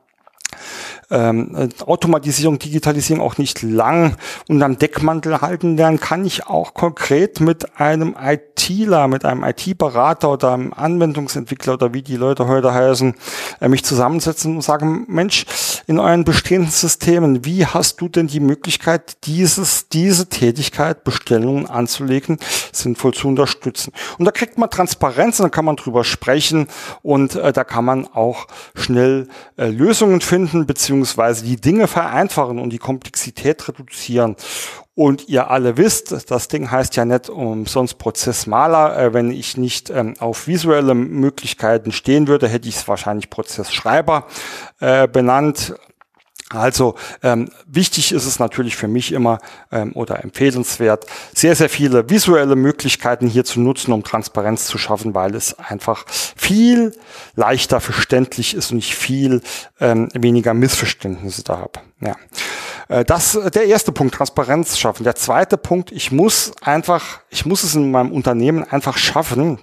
ähm, 1.11 1.69
Automatisierung, 1.85 2.59
Digitalisierung 2.59 3.23
auch 3.23 3.37
nicht 3.37 3.61
lang 3.61 4.15
unterm 4.47 4.77
Deckmantel 4.77 5.41
halten, 5.41 5.77
dann 5.77 5.99
kann 5.99 6.25
ich 6.25 6.47
auch 6.47 6.73
konkret 6.73 7.39
mit 7.39 7.79
einem 7.79 8.15
ITler, 8.19 9.07
mit 9.07 9.25
einem 9.25 9.43
IT-Berater 9.43 10.31
oder 10.31 10.53
einem 10.53 10.73
Anwendungsentwickler 10.73 11.73
oder 11.73 11.93
wie 11.93 12.01
die 12.01 12.15
Leute 12.15 12.47
heute 12.47 12.73
heißen, 12.73 13.13
äh, 13.61 13.67
mich 13.67 13.83
zusammensetzen 13.83 14.55
und 14.55 14.61
sagen, 14.61 15.05
Mensch, 15.07 15.45
in 15.87 15.99
euren 15.99 16.23
bestehenden 16.23 16.71
Systemen, 16.71 17.45
wie 17.45 17.65
hast 17.65 18.01
du 18.01 18.09
denn 18.09 18.27
die 18.27 18.39
Möglichkeit, 18.39 19.25
dieses, 19.25 19.89
diese 19.89 20.27
Tätigkeit, 20.27 21.03
Bestellungen 21.03 21.67
anzulegen, 21.67 22.39
sinnvoll 22.71 23.13
zu 23.13 23.27
unterstützen? 23.27 23.93
Und 24.17 24.25
da 24.25 24.31
kriegt 24.31 24.57
man 24.57 24.69
Transparenz, 24.69 25.37
dann 25.37 25.51
kann 25.51 25.65
man 25.65 25.75
drüber 25.75 26.03
sprechen 26.03 26.67
und 27.03 27.35
äh, 27.35 27.53
da 27.53 27.63
kann 27.63 27.85
man 27.85 28.07
auch 28.07 28.47
schnell 28.73 29.27
äh, 29.57 29.67
Lösungen 29.67 30.21
finden, 30.21 30.65
beziehungsweise 30.65 30.94
beziehungsweise 30.95 31.45
die 31.45 31.59
Dinge 31.59 31.87
vereinfachen 31.87 32.59
und 32.59 32.71
die 32.71 32.77
Komplexität 32.77 33.67
reduzieren. 33.67 34.35
Und 34.95 35.27
ihr 35.27 35.51
alle 35.51 35.75
wisst, 35.75 36.31
das 36.31 36.47
Ding 36.47 36.71
heißt 36.71 36.95
ja 36.95 37.03
nicht 37.03 37.29
umsonst 37.29 37.97
Prozessmaler. 37.97 38.97
Äh, 38.97 39.13
wenn 39.13 39.29
ich 39.29 39.57
nicht 39.57 39.89
ähm, 39.89 40.13
auf 40.19 40.47
visuelle 40.47 40.95
Möglichkeiten 40.95 41.91
stehen 41.91 42.29
würde, 42.29 42.47
hätte 42.47 42.69
ich 42.69 42.77
es 42.77 42.87
wahrscheinlich 42.87 43.29
Prozessschreiber 43.29 44.25
äh, 44.79 45.07
benannt. 45.07 45.75
Also 46.49 46.93
ähm, 47.23 47.49
wichtig 47.65 48.11
ist 48.11 48.25
es 48.25 48.37
natürlich 48.37 48.75
für 48.75 48.87
mich 48.87 49.11
immer 49.11 49.39
ähm, 49.71 49.93
oder 49.93 50.23
empfehlenswert, 50.23 51.07
sehr, 51.33 51.55
sehr 51.55 51.69
viele 51.69 52.07
visuelle 52.07 52.55
Möglichkeiten 52.55 53.27
hier 53.27 53.43
zu 53.45 53.59
nutzen, 53.59 53.91
um 53.91 54.03
Transparenz 54.03 54.67
zu 54.67 54.77
schaffen, 54.77 55.15
weil 55.15 55.33
es 55.33 55.57
einfach 55.57 56.05
viel 56.07 56.95
leichter 57.35 57.81
verständlich 57.81 58.53
ist 58.53 58.71
und 58.71 58.77
ich 58.77 58.95
viel 58.95 59.41
ähm, 59.79 60.09
weniger 60.13 60.53
Missverständnisse 60.53 61.43
da 61.43 61.57
habe. 61.57 61.79
Ja. 61.99 62.15
Äh, 62.89 63.03
das 63.05 63.39
der 63.53 63.65
erste 63.65 63.91
Punkt, 63.91 64.13
Transparenz 64.13 64.77
schaffen. 64.77 65.03
Der 65.03 65.15
zweite 65.15 65.57
Punkt, 65.57 65.91
ich 65.91 66.11
muss 66.11 66.51
einfach, 66.61 67.21
ich 67.29 67.47
muss 67.47 67.63
es 67.63 67.73
in 67.73 67.89
meinem 67.89 68.11
Unternehmen 68.11 68.63
einfach 68.63 68.99
schaffen, 68.99 69.59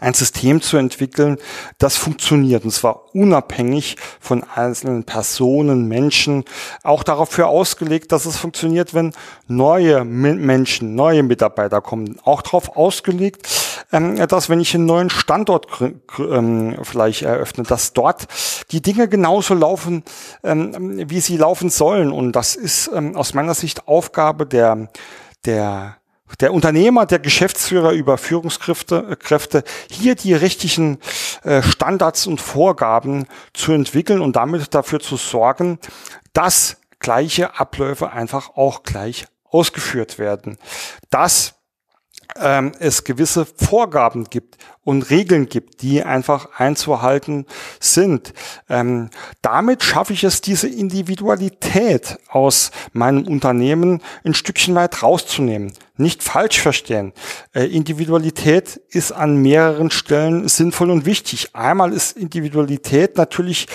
ein 0.00 0.14
System 0.14 0.62
zu 0.62 0.76
entwickeln, 0.76 1.38
das 1.78 1.96
funktioniert, 1.96 2.64
und 2.64 2.70
zwar 2.70 3.14
unabhängig 3.14 3.96
von 4.20 4.44
einzelnen 4.44 5.04
Personen, 5.04 5.88
Menschen, 5.88 6.44
auch 6.82 7.02
dafür 7.02 7.48
ausgelegt, 7.48 8.12
dass 8.12 8.26
es 8.26 8.36
funktioniert, 8.36 8.94
wenn 8.94 9.12
neue 9.46 10.04
Menschen, 10.04 10.94
neue 10.94 11.22
Mitarbeiter 11.22 11.80
kommen, 11.80 12.18
auch 12.24 12.42
darauf 12.42 12.76
ausgelegt, 12.76 13.48
ähm, 13.92 14.16
dass 14.28 14.48
wenn 14.48 14.60
ich 14.60 14.74
einen 14.74 14.86
neuen 14.86 15.10
Standort 15.10 15.66
ähm, 16.18 16.76
vielleicht 16.82 17.22
eröffne, 17.22 17.64
dass 17.64 17.92
dort 17.92 18.26
die 18.72 18.82
Dinge 18.82 19.08
genauso 19.08 19.54
laufen, 19.54 20.02
ähm, 20.42 21.08
wie 21.08 21.20
sie 21.20 21.36
laufen 21.36 21.70
sollen, 21.70 22.10
und 22.12 22.32
das 22.32 22.56
ist 22.56 22.88
aus 22.88 23.34
meiner 23.34 23.54
Sicht 23.54 23.88
Aufgabe 23.88 24.46
der 24.46 24.88
der 25.44 25.96
der 26.40 26.52
Unternehmer, 26.52 27.06
der 27.06 27.18
Geschäftsführer 27.18 27.92
über 27.92 28.18
Führungskräfte, 28.18 29.06
äh, 29.10 29.16
Kräfte, 29.16 29.64
hier 29.90 30.14
die 30.14 30.34
richtigen 30.34 30.98
äh, 31.42 31.62
Standards 31.62 32.26
und 32.26 32.40
Vorgaben 32.40 33.26
zu 33.52 33.72
entwickeln 33.72 34.20
und 34.20 34.36
damit 34.36 34.74
dafür 34.74 35.00
zu 35.00 35.16
sorgen, 35.16 35.78
dass 36.32 36.78
gleiche 36.98 37.58
Abläufe 37.58 38.12
einfach 38.12 38.56
auch 38.56 38.82
gleich 38.82 39.26
ausgeführt 39.44 40.18
werden. 40.18 40.58
Dass 41.10 41.55
ähm, 42.40 42.72
es 42.78 43.04
gewisse 43.04 43.46
Vorgaben 43.46 44.24
gibt 44.24 44.56
und 44.84 45.10
Regeln 45.10 45.48
gibt, 45.48 45.82
die 45.82 46.04
einfach 46.04 46.48
einzuhalten 46.56 47.44
sind. 47.80 48.32
Ähm, 48.68 49.10
damit 49.42 49.82
schaffe 49.82 50.12
ich 50.12 50.22
es, 50.22 50.40
diese 50.40 50.68
Individualität 50.68 52.18
aus 52.28 52.70
meinem 52.92 53.26
Unternehmen 53.26 54.00
ein 54.24 54.34
Stückchen 54.34 54.76
weit 54.76 55.02
rauszunehmen. 55.02 55.72
Nicht 55.96 56.22
falsch 56.22 56.60
verstehen. 56.60 57.12
Äh, 57.52 57.64
Individualität 57.64 58.80
ist 58.90 59.10
an 59.10 59.38
mehreren 59.38 59.90
Stellen 59.90 60.46
sinnvoll 60.46 60.90
und 60.90 61.04
wichtig. 61.04 61.56
Einmal 61.56 61.92
ist 61.92 62.16
Individualität 62.16 63.16
natürlich 63.16 63.66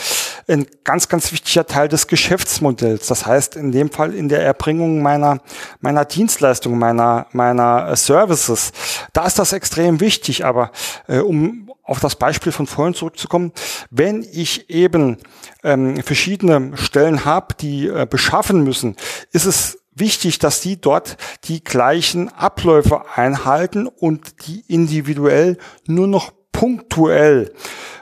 ein 0.47 0.65
ganz, 0.83 1.07
ganz 1.07 1.31
wichtiger 1.31 1.65
Teil 1.65 1.87
des 1.87 2.07
Geschäftsmodells. 2.07 3.07
Das 3.07 3.25
heißt, 3.25 3.55
in 3.55 3.71
dem 3.71 3.91
Fall 3.91 4.13
in 4.13 4.29
der 4.29 4.43
Erbringung 4.43 5.01
meiner, 5.01 5.39
meiner 5.79 6.05
Dienstleistung, 6.05 6.77
meiner, 6.77 7.27
meiner 7.31 7.89
äh, 7.89 7.95
Services. 7.95 8.71
Da 9.13 9.25
ist 9.25 9.39
das 9.39 9.53
extrem 9.53 9.99
wichtig. 9.99 10.45
Aber 10.45 10.71
äh, 11.07 11.19
um 11.19 11.69
auf 11.83 11.99
das 11.99 12.15
Beispiel 12.15 12.51
von 12.51 12.67
vorhin 12.67 12.93
zurückzukommen, 12.93 13.51
wenn 13.89 14.25
ich 14.31 14.69
eben 14.69 15.17
ähm, 15.63 16.01
verschiedene 16.03 16.77
Stellen 16.77 17.25
habe, 17.25 17.55
die 17.55 17.87
äh, 17.87 18.07
beschaffen 18.09 18.63
müssen, 18.63 18.95
ist 19.31 19.45
es 19.45 19.79
wichtig, 19.93 20.39
dass 20.39 20.61
die 20.61 20.79
dort 20.79 21.17
die 21.45 21.63
gleichen 21.63 22.29
Abläufe 22.29 23.03
einhalten 23.15 23.87
und 23.87 24.47
die 24.47 24.63
individuell 24.67 25.57
nur 25.85 26.07
noch 26.07 26.31
punktuell 26.51 27.53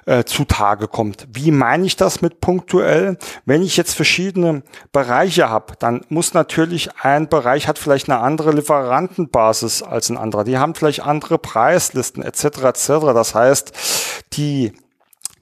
äh, 0.05 0.23
zutage 0.23 0.87
kommt. 0.87 1.27
Wie 1.31 1.51
meine 1.51 1.85
ich 1.85 1.95
das 1.95 2.21
mit 2.21 2.41
punktuell? 2.41 3.17
Wenn 3.45 3.61
ich 3.61 3.77
jetzt 3.77 3.93
verschiedene 3.93 4.63
Bereiche 4.91 5.49
habe, 5.49 5.73
dann 5.79 6.01
muss 6.09 6.33
natürlich 6.33 6.89
ein 7.01 7.29
Bereich 7.29 7.67
hat 7.67 7.77
vielleicht 7.77 8.09
eine 8.09 8.19
andere 8.19 8.51
Lieferantenbasis 8.51 9.83
als 9.83 10.09
ein 10.09 10.17
anderer. 10.17 10.43
Die 10.43 10.57
haben 10.57 10.75
vielleicht 10.75 11.01
andere 11.01 11.37
Preislisten 11.37 12.23
etc. 12.23 12.43
etc. 12.63 12.87
Das 13.13 13.35
heißt, 13.35 13.71
die 14.33 14.73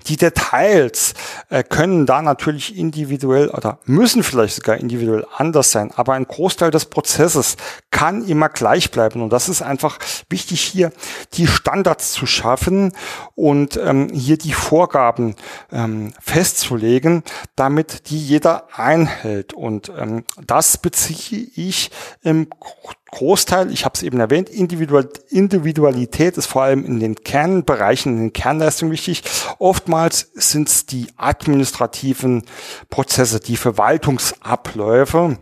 die 0.07 0.17
Details 0.17 1.13
äh, 1.49 1.63
können 1.63 2.05
da 2.05 2.21
natürlich 2.21 2.77
individuell 2.77 3.49
oder 3.49 3.79
müssen 3.85 4.23
vielleicht 4.23 4.55
sogar 4.55 4.77
individuell 4.77 5.25
anders 5.35 5.71
sein, 5.71 5.91
aber 5.95 6.13
ein 6.13 6.25
Großteil 6.25 6.71
des 6.71 6.85
Prozesses 6.85 7.57
kann 7.91 8.25
immer 8.25 8.49
gleich 8.49 8.91
bleiben. 8.91 9.21
Und 9.21 9.31
das 9.31 9.49
ist 9.49 9.61
einfach 9.61 9.99
wichtig 10.29 10.61
hier, 10.61 10.91
die 11.33 11.47
Standards 11.47 12.11
zu 12.11 12.25
schaffen 12.25 12.93
und 13.35 13.77
ähm, 13.77 14.09
hier 14.13 14.37
die 14.37 14.53
Vorgaben 14.53 15.35
ähm, 15.71 16.13
festzulegen, 16.19 17.23
damit 17.55 18.09
die 18.09 18.19
jeder 18.19 18.67
einhält. 18.73 19.53
Und 19.53 19.91
ähm, 19.97 20.23
das 20.45 20.77
beziehe 20.77 21.47
ich 21.55 21.91
im 22.23 22.47
Großteil, 23.17 23.71
ich 23.71 23.83
habe 23.83 23.93
es 23.95 24.03
eben 24.03 24.19
erwähnt, 24.19 24.47
Individual, 24.47 25.09
Individualität 25.29 26.37
ist 26.37 26.45
vor 26.45 26.61
allem 26.61 26.85
in 26.85 26.99
den 26.99 27.15
Kernbereichen, 27.15 28.15
in 28.15 28.19
den 28.25 28.33
Kernleistungen 28.33 28.91
wichtig. 28.91 29.23
Oftmals 29.57 30.29
sind 30.35 30.69
es 30.69 30.85
die 30.85 31.07
administrativen 31.17 32.43
Prozesse, 32.91 33.39
die 33.39 33.57
Verwaltungsabläufe, 33.57 35.39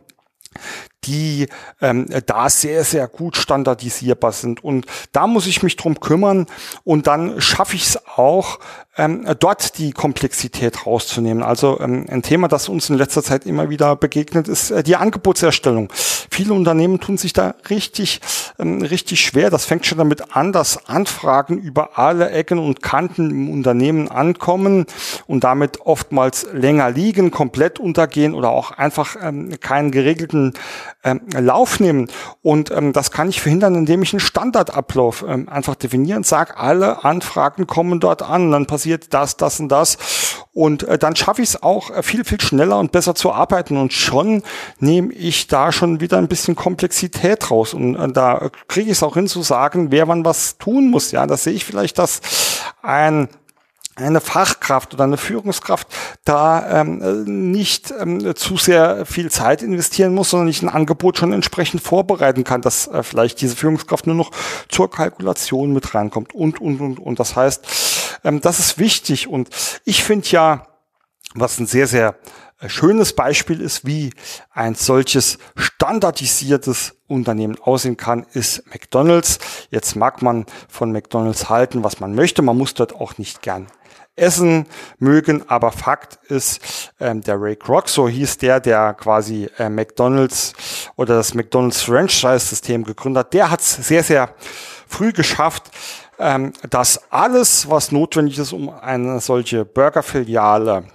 die 1.05 1.47
ähm, 1.81 2.07
da 2.25 2.49
sehr, 2.49 2.83
sehr 2.83 3.07
gut 3.07 3.37
standardisierbar 3.37 4.31
sind. 4.31 4.63
Und 4.63 4.85
da 5.11 5.27
muss 5.27 5.47
ich 5.47 5.63
mich 5.63 5.75
drum 5.75 5.99
kümmern 5.99 6.47
und 6.83 7.07
dann 7.07 7.39
schaffe 7.41 7.75
ich 7.75 7.83
es 7.83 7.99
auch, 8.17 8.59
ähm, 8.97 9.25
dort 9.39 9.77
die 9.77 9.91
Komplexität 9.91 10.85
rauszunehmen. 10.85 11.43
Also 11.43 11.79
ähm, 11.79 12.05
ein 12.09 12.21
Thema, 12.21 12.47
das 12.47 12.69
uns 12.69 12.89
in 12.89 12.97
letzter 12.97 13.23
Zeit 13.23 13.45
immer 13.45 13.69
wieder 13.69 13.95
begegnet, 13.95 14.47
ist 14.47 14.71
äh, 14.71 14.83
die 14.83 14.95
Angebotserstellung. 14.95 15.91
Viele 16.29 16.53
Unternehmen 16.53 16.99
tun 16.99 17.17
sich 17.17 17.33
da 17.33 17.55
richtig, 17.69 18.21
ähm, 18.57 18.81
richtig 18.81 19.21
schwer. 19.21 19.49
Das 19.49 19.65
fängt 19.65 19.85
schon 19.85 19.97
damit 19.97 20.35
an, 20.35 20.53
dass 20.53 20.87
Anfragen 20.87 21.57
über 21.57 21.97
alle 21.97 22.29
Ecken 22.31 22.59
und 22.59 22.81
Kanten 22.81 23.31
im 23.31 23.49
Unternehmen 23.49 24.09
ankommen 24.09 24.85
und 25.27 25.43
damit 25.43 25.81
oftmals 25.81 26.47
länger 26.53 26.89
liegen, 26.89 27.31
komplett 27.31 27.79
untergehen 27.79 28.33
oder 28.33 28.49
auch 28.49 28.71
einfach 28.71 29.17
ähm, 29.21 29.59
keinen 29.59 29.91
geregelten 29.91 30.53
ähm, 31.05 31.21
Lauf 31.37 31.79
nehmen. 31.79 32.09
Und 32.41 32.71
ähm, 32.71 32.91
das 32.91 33.11
kann 33.11 33.29
ich 33.29 33.39
verhindern, 33.41 33.75
indem 33.75 34.01
ich 34.01 34.11
einen 34.11 34.19
Standardablauf 34.19 35.23
ähm, 35.27 35.47
einfach 35.47 35.75
definiere 35.75 36.17
und 36.17 36.25
sage, 36.25 36.57
alle 36.57 37.05
Anfragen 37.05 37.67
kommen 37.67 37.99
dort 37.99 38.23
an. 38.23 38.51
Dann 38.51 38.65
passiert 38.65 39.13
das, 39.13 39.37
das 39.37 39.59
und 39.59 39.69
das. 39.69 39.97
Und 40.51 40.83
äh, 40.83 40.97
dann 40.97 41.15
schaffe 41.15 41.41
ich 41.41 41.49
es 41.49 41.63
auch 41.63 41.91
äh, 41.91 42.01
viel, 42.01 42.25
viel 42.25 42.41
schneller 42.41 42.79
und 42.79 42.91
besser 42.91 43.13
zu 43.13 43.31
arbeiten. 43.31 43.77
Und 43.77 43.93
schon 43.93 44.43
nehme 44.79 45.13
ich 45.13 45.47
da 45.47 45.71
schon 45.71 45.99
wieder 45.99 46.17
ein 46.17 46.27
bisschen 46.27 46.55
Komplexität 46.55 47.51
raus. 47.51 47.73
Und 47.73 47.95
äh, 47.95 48.11
da 48.11 48.49
kriege 48.67 48.87
ich 48.89 48.97
es 48.97 49.03
auch 49.03 49.13
hin 49.13 49.27
zu 49.27 49.43
sagen, 49.43 49.91
wer 49.91 50.07
wann 50.07 50.25
was 50.25 50.57
tun 50.57 50.89
muss. 50.89 51.11
Ja, 51.11 51.27
da 51.27 51.37
sehe 51.37 51.53
ich 51.53 51.65
vielleicht, 51.65 51.99
dass 51.99 52.21
ein 52.81 53.29
eine 53.95 54.19
Fachkraft 54.19 54.93
oder 54.93 55.05
eine 55.05 55.17
Führungskraft 55.17 55.87
da 56.25 56.81
ähm, 56.81 57.51
nicht 57.51 57.93
ähm, 57.97 58.35
zu 58.35 58.57
sehr 58.57 59.05
viel 59.05 59.31
Zeit 59.31 59.61
investieren 59.61 60.13
muss, 60.13 60.31
sondern 60.31 60.49
ich 60.49 60.61
ein 60.61 60.69
Angebot 60.69 61.17
schon 61.17 61.31
entsprechend 61.31 61.81
vorbereiten 61.81 62.43
kann, 62.43 62.61
dass 62.61 62.87
äh, 62.87 63.03
vielleicht 63.03 63.39
diese 63.39 63.55
Führungskraft 63.55 64.05
nur 64.05 64.15
noch 64.15 64.31
zur 64.67 64.91
Kalkulation 64.91 65.71
mit 65.71 65.95
reinkommt 65.95 66.35
und, 66.35 66.59
und, 66.59 66.81
und. 66.81 66.99
Und 66.99 67.19
das 67.19 67.37
heißt, 67.37 68.19
ähm, 68.25 68.41
das 68.41 68.59
ist 68.59 68.77
wichtig. 68.77 69.27
Und 69.27 69.49
ich 69.85 70.03
finde 70.03 70.27
ja, 70.27 70.67
was 71.33 71.57
ein 71.59 71.67
sehr, 71.67 71.87
sehr 71.87 72.17
äh, 72.59 72.67
schönes 72.67 73.13
Beispiel 73.13 73.61
ist, 73.61 73.85
wie 73.85 74.11
ein 74.51 74.75
solches 74.75 75.37
standardisiertes 75.55 76.95
Unternehmen 77.07 77.57
aussehen 77.61 77.95
kann, 77.95 78.25
ist 78.33 78.67
McDonald's. 78.67 79.39
Jetzt 79.69 79.95
mag 79.95 80.21
man 80.21 80.45
von 80.67 80.91
McDonald's 80.91 81.49
halten, 81.49 81.85
was 81.85 82.01
man 82.01 82.13
möchte. 82.13 82.41
Man 82.41 82.57
muss 82.57 82.73
dort 82.73 82.93
auch 82.93 83.17
nicht 83.17 83.41
gern 83.41 83.67
essen 84.15 84.65
mögen, 84.99 85.43
aber 85.49 85.71
Fakt 85.71 86.19
ist, 86.29 86.91
ähm, 86.99 87.21
der 87.21 87.41
Ray 87.41 87.55
Kroc, 87.55 87.89
so 87.89 88.07
hieß 88.07 88.37
der, 88.37 88.59
der 88.59 88.93
quasi 88.93 89.49
äh, 89.57 89.69
McDonald's 89.69 90.53
oder 90.95 91.15
das 91.15 91.33
McDonald's 91.33 91.81
Franchise-System 91.81 92.83
gegründet 92.83 93.25
hat, 93.25 93.33
der 93.33 93.51
hat 93.51 93.59
es 93.59 93.73
sehr, 93.75 94.03
sehr 94.03 94.29
früh 94.87 95.11
geschafft, 95.11 95.71
ähm, 96.17 96.53
dass 96.69 97.11
alles, 97.11 97.69
was 97.69 97.91
notwendig 97.91 98.37
ist, 98.39 98.53
um 98.53 98.69
eine 98.69 99.19
solche 99.19 99.65
Burger-Filiale 99.65 100.85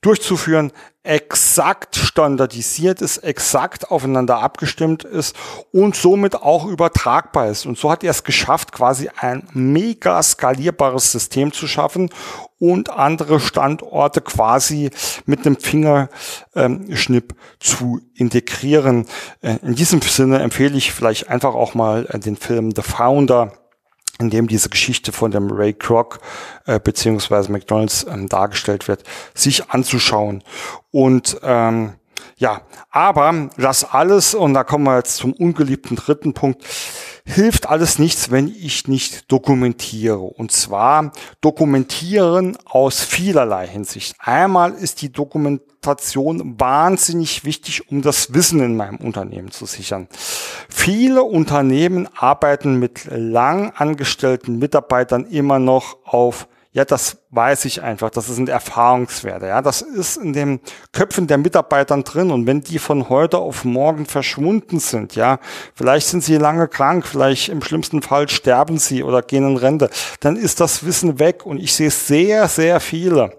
durchzuführen, 0.00 0.72
exakt 1.02 1.96
standardisiert 1.96 3.00
ist, 3.00 3.18
exakt 3.18 3.90
aufeinander 3.90 4.38
abgestimmt 4.38 5.02
ist 5.02 5.34
und 5.72 5.96
somit 5.96 6.34
auch 6.36 6.66
übertragbar 6.66 7.48
ist. 7.48 7.64
Und 7.64 7.78
so 7.78 7.90
hat 7.90 8.04
er 8.04 8.10
es 8.10 8.22
geschafft, 8.22 8.72
quasi 8.72 9.08
ein 9.16 9.48
mega 9.54 10.22
skalierbares 10.22 11.10
System 11.10 11.52
zu 11.52 11.66
schaffen 11.66 12.10
und 12.58 12.90
andere 12.90 13.40
Standorte 13.40 14.20
quasi 14.20 14.90
mit 15.24 15.46
einem 15.46 15.56
Fingerschnipp 15.56 17.32
ähm, 17.32 17.38
zu 17.58 18.00
integrieren. 18.14 19.06
Äh, 19.40 19.56
in 19.62 19.74
diesem 19.74 20.02
Sinne 20.02 20.40
empfehle 20.40 20.76
ich 20.76 20.92
vielleicht 20.92 21.30
einfach 21.30 21.54
auch 21.54 21.74
mal 21.74 22.06
äh, 22.10 22.18
den 22.18 22.36
Film 22.36 22.72
The 22.76 22.82
Founder 22.82 23.54
in 24.20 24.30
dem 24.30 24.48
diese 24.48 24.68
Geschichte 24.68 25.12
von 25.12 25.30
dem 25.30 25.50
Ray 25.50 25.72
Kroc 25.72 26.20
äh, 26.66 26.78
beziehungsweise 26.78 27.50
McDonald's 27.50 28.06
ähm, 28.08 28.28
dargestellt 28.28 28.88
wird, 28.88 29.04
sich 29.34 29.70
anzuschauen. 29.70 30.42
Und 30.90 31.38
ähm, 31.42 31.94
ja, 32.36 32.62
aber 32.90 33.50
das 33.56 33.84
alles, 33.84 34.34
und 34.34 34.54
da 34.54 34.64
kommen 34.64 34.84
wir 34.84 34.96
jetzt 34.96 35.16
zum 35.16 35.32
ungeliebten 35.32 35.96
dritten 35.96 36.32
Punkt, 36.32 36.64
hilft 37.24 37.68
alles 37.68 37.98
nichts, 37.98 38.30
wenn 38.30 38.48
ich 38.48 38.88
nicht 38.88 39.30
dokumentiere. 39.30 40.18
Und 40.18 40.50
zwar 40.52 41.12
dokumentieren 41.40 42.56
aus 42.64 43.00
vielerlei 43.02 43.66
Hinsicht. 43.66 44.16
Einmal 44.18 44.72
ist 44.72 45.02
die 45.02 45.12
Dokumentation 45.80 46.60
wahnsinnig 46.60 47.44
wichtig, 47.44 47.90
um 47.90 48.02
das 48.02 48.34
Wissen 48.34 48.60
in 48.60 48.76
meinem 48.76 48.96
Unternehmen 48.96 49.50
zu 49.50 49.64
sichern. 49.64 50.08
Viele 50.68 51.22
Unternehmen 51.22 52.06
arbeiten 52.14 52.78
mit 52.78 53.06
lang 53.10 53.72
angestellten 53.74 54.58
Mitarbeitern 54.58 55.24
immer 55.24 55.58
noch 55.58 55.96
auf 56.04 56.46
ja, 56.72 56.84
das 56.84 57.16
weiß 57.30 57.64
ich 57.64 57.82
einfach. 57.82 58.10
Das 58.10 58.28
sind 58.28 58.48
Erfahrungswerte. 58.48 59.48
Ja, 59.48 59.60
das 59.60 59.82
ist 59.82 60.18
in 60.18 60.32
den 60.32 60.60
Köpfen 60.92 61.26
der 61.26 61.36
Mitarbeitern 61.36 62.04
drin. 62.04 62.30
Und 62.30 62.46
wenn 62.46 62.60
die 62.60 62.78
von 62.78 63.08
heute 63.08 63.38
auf 63.38 63.64
morgen 63.64 64.06
verschwunden 64.06 64.78
sind, 64.78 65.16
ja, 65.16 65.40
vielleicht 65.74 66.06
sind 66.06 66.22
sie 66.22 66.36
lange 66.36 66.68
krank, 66.68 67.04
vielleicht 67.04 67.48
im 67.48 67.60
schlimmsten 67.60 68.02
Fall 68.02 68.28
sterben 68.28 68.78
sie 68.78 69.02
oder 69.02 69.20
gehen 69.20 69.48
in 69.48 69.56
Rente, 69.56 69.90
dann 70.20 70.36
ist 70.36 70.60
das 70.60 70.86
Wissen 70.86 71.18
weg. 71.18 71.44
Und 71.44 71.58
ich 71.58 71.74
sehe 71.74 71.90
sehr, 71.90 72.46
sehr 72.46 72.78
viele 72.78 73.32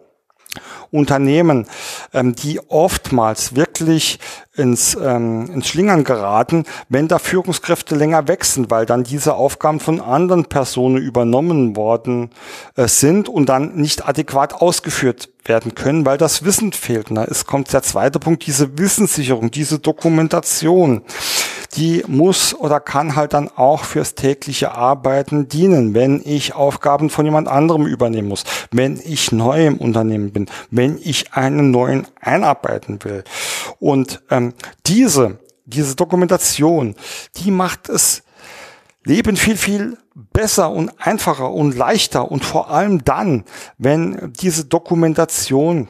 Unternehmen, 0.92 1.68
ähm, 2.14 2.36
die 2.36 2.60
oftmals 2.70 3.56
wirklich 3.56 4.20
ins, 4.56 4.96
ähm, 4.96 5.50
ins 5.54 5.68
Schlingern 5.68 6.04
geraten, 6.04 6.66
wenn 6.90 7.08
da 7.08 7.20
Führungskräfte 7.20 7.96
länger 7.96 8.28
wechseln, 8.28 8.70
weil 8.70 8.86
dann 8.86 9.04
diese 9.04 9.36
Aufgaben 9.36 9.80
von 9.80 10.02
anderen 10.02 10.46
Personen 10.46 10.98
übernommen 10.98 11.76
worden 11.76 12.32
äh, 12.76 12.88
sind 12.88 13.30
und 13.30 13.48
dann 13.48 13.76
nicht 13.76 14.08
adäquat 14.08 14.54
ausgeführt 14.54 15.30
werden 15.46 15.74
können, 15.74 16.06
weil 16.06 16.18
das 16.18 16.44
Wissen 16.44 16.74
fehlt. 16.74 17.08
Da 17.10 17.24
ist, 17.24 17.48
kommt 17.48 17.72
der 17.74 17.82
zweite 17.82 18.20
Punkt, 18.20 18.46
diese 18.46 18.78
Wissenssicherung, 18.78 19.52
diese 19.52 19.80
Dokumentation 19.80 21.02
die 21.76 22.04
muss 22.08 22.54
oder 22.54 22.80
kann 22.80 23.16
halt 23.16 23.34
dann 23.34 23.50
auch 23.56 23.86
fürs 23.86 24.16
tägliche 24.16 24.74
Arbeiten 24.74 25.48
dienen, 25.48 25.94
wenn 25.94 26.22
ich 26.24 26.54
Aufgaben 26.54 27.10
von 27.10 27.26
jemand 27.26 27.48
anderem 27.48 27.86
übernehmen 27.86 28.28
muss, 28.28 28.44
wenn 28.72 29.02
ich 29.04 29.32
neu 29.32 29.68
im 29.68 29.78
Unternehmen 29.78 30.32
bin, 30.32 30.50
wenn 30.70 30.98
ich 31.02 31.34
einen 31.34 31.72
neuen 31.72 32.08
einarbeiten 32.20 33.04
will. 33.04 33.24
Und 33.80 34.22
ähm, 34.30 34.54
diese, 34.86 35.40
diese 35.66 35.96
Dokumentation, 35.96 36.96
die 37.38 37.52
macht 37.52 37.90
es 37.90 38.24
Leben 39.04 39.36
viel, 39.36 39.58
viel 39.58 39.98
besser 40.14 40.70
und 40.70 40.92
einfacher 41.00 41.52
und 41.52 41.76
leichter 41.76 42.30
und 42.30 42.46
vor 42.46 42.70
allem 42.70 43.04
dann, 43.04 43.46
wenn 43.78 44.34
diese 44.34 44.66
Dokumentation 44.66 45.88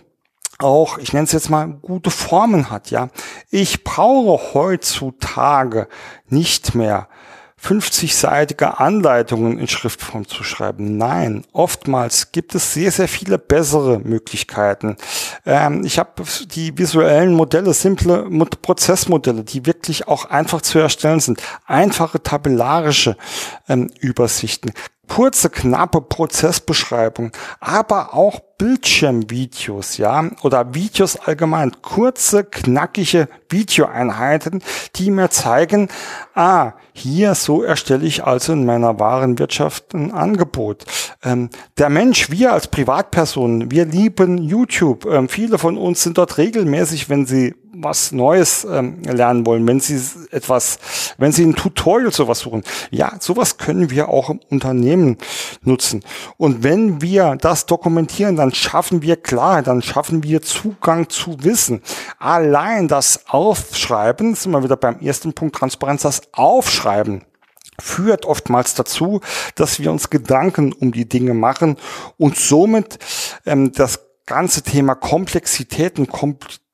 auch, 0.62 0.97
ich 0.97 1.13
nenne 1.13 1.26
es 1.26 1.32
jetzt 1.32 1.50
mal, 1.50 1.67
gute 1.82 2.12
Formen 2.12 2.69
hat, 2.69 2.91
ja. 2.91 3.10
Ich 3.50 3.84
brauche 3.84 4.54
heutzutage 4.54 5.88
nicht 6.28 6.76
mehr 6.76 7.08
50-seitige 7.63 8.65
Anleitungen 8.65 9.60
in 9.60 9.67
Schriftform 9.67 10.28
zu 10.28 10.43
schreiben. 10.43 10.97
Nein, 10.97 11.45
oftmals 11.54 12.32
gibt 12.32 12.56
es 12.56 12.74
sehr, 12.74 12.91
sehr 12.91 13.08
viele 13.08 13.38
bessere 13.38 14.00
Möglichkeiten. 14.00 14.97
Ähm, 15.45 15.84
ich 15.86 16.00
habe 16.00 16.24
die 16.56 16.76
visuellen 16.78 17.34
Modelle, 17.34 17.74
simple 17.74 18.28
Prozessmodelle, 18.62 19.43
die 19.43 19.67
wirklich 19.67 20.08
auch 20.08 20.26
einfach 20.26 20.62
zu 20.62 20.80
erstellen 20.80 21.19
sind. 21.19 21.41
Einfache 21.67 22.24
tabellarische 22.24 23.15
ähm, 23.69 23.91
Übersichten 24.00 24.71
kurze, 25.12 25.50
knappe 25.50 26.00
Prozessbeschreibung, 26.00 27.34
aber 27.60 28.13
auch 28.13 28.39
Bildschirmvideos, 28.62 29.97
ja, 29.97 30.30
oder 30.43 30.76
Videos 30.76 31.15
allgemein, 31.15 31.71
kurze, 31.82 32.43
knackige 32.43 33.28
Videoeinheiten, 33.50 34.62
die 34.97 35.10
mir 35.10 35.32
zeigen, 35.32 35.89
ah, 36.36 36.74
hier, 36.93 37.34
so 37.34 37.63
erstelle 37.63 38.06
ich 38.06 38.24
also 38.24 38.54
in 38.54 38.67
meiner 38.67 39.00
Warenwirtschaft 39.00 39.95
ein 39.95 40.12
Angebot. 40.12 40.86
Ähm, 41.24 41.50
der 41.80 41.89
Mensch, 41.89 42.30
wir 42.30 42.54
als 42.54 42.67
Privatpersonen, 42.67 43.71
wir 43.71 43.86
lieben 43.86 44.38
YouTube. 44.38 45.08
Ähm, 45.08 45.28
viele 45.28 45.58
von 45.58 45.76
uns 45.76 46.04
sind 46.04 46.19
dort 46.19 46.38
regelmäßig, 46.38 47.10
wenn 47.10 47.26
sie 47.26 47.56
was 47.73 48.12
Neues 48.12 48.65
ähm, 48.65 49.01
lernen 49.03 49.45
wollen, 49.45 49.65
wenn 49.67 49.79
Sie 49.79 49.99
etwas, 50.31 50.79
wenn 51.17 51.31
Sie 51.31 51.45
ein 51.45 51.55
Tutorial 51.55 52.12
sowas 52.12 52.39
suchen. 52.39 52.63
Ja, 52.89 53.13
sowas 53.19 53.57
können 53.57 53.89
wir 53.89 54.10
auch 54.10 54.29
im 54.29 54.39
Unternehmen 54.49 55.17
nutzen. 55.63 56.03
Und 56.38 56.63
wenn 56.63 57.01
wir 57.01 57.38
das 57.39 57.65
dokumentieren, 57.65 58.36
dann 58.36 58.53
schaffen 58.53 59.01
wir 59.01 59.15
Klarheit, 59.15 59.67
dann 59.67 59.81
schaffen 59.81 60.23
wir 60.23 60.41
Zugang 60.41 61.10
zu 61.10 61.43
Wissen. 61.43 61.81
Allein 62.19 62.88
das 62.88 63.25
Aufschreiben, 63.27 64.36
sind 64.36 64.51
wir 64.51 64.63
wieder 64.63 64.77
beim 64.77 64.99
ersten 64.99 65.34
Punkt 65.34 65.55
Transparenz, 65.55 66.01
das 66.03 66.21
Aufschreiben 66.34 67.23
führt 67.79 68.25
oftmals 68.25 68.75
dazu, 68.75 69.21
dass 69.55 69.79
wir 69.79 69.91
uns 69.91 70.10
Gedanken 70.10 70.71
um 70.71 70.91
die 70.91 71.10
Dinge 71.10 71.34
machen 71.34 71.77
und 72.17 72.38
somit 72.38 72.99
ähm, 73.45 73.71
das 73.71 74.01
ganze 74.25 74.62
Thema 74.62 74.95
Komplexitäten, 74.95 76.07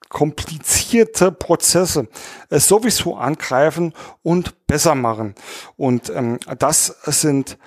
komplizierte 0.09 1.31
Prozesse 1.31 2.07
äh, 2.49 2.59
sowieso 2.59 3.15
angreifen 3.15 3.93
und 4.23 4.67
besser 4.67 4.95
machen. 4.95 5.35
Und 5.75 6.09
ähm, 6.09 6.39
das 6.59 6.95
sind 7.05 7.57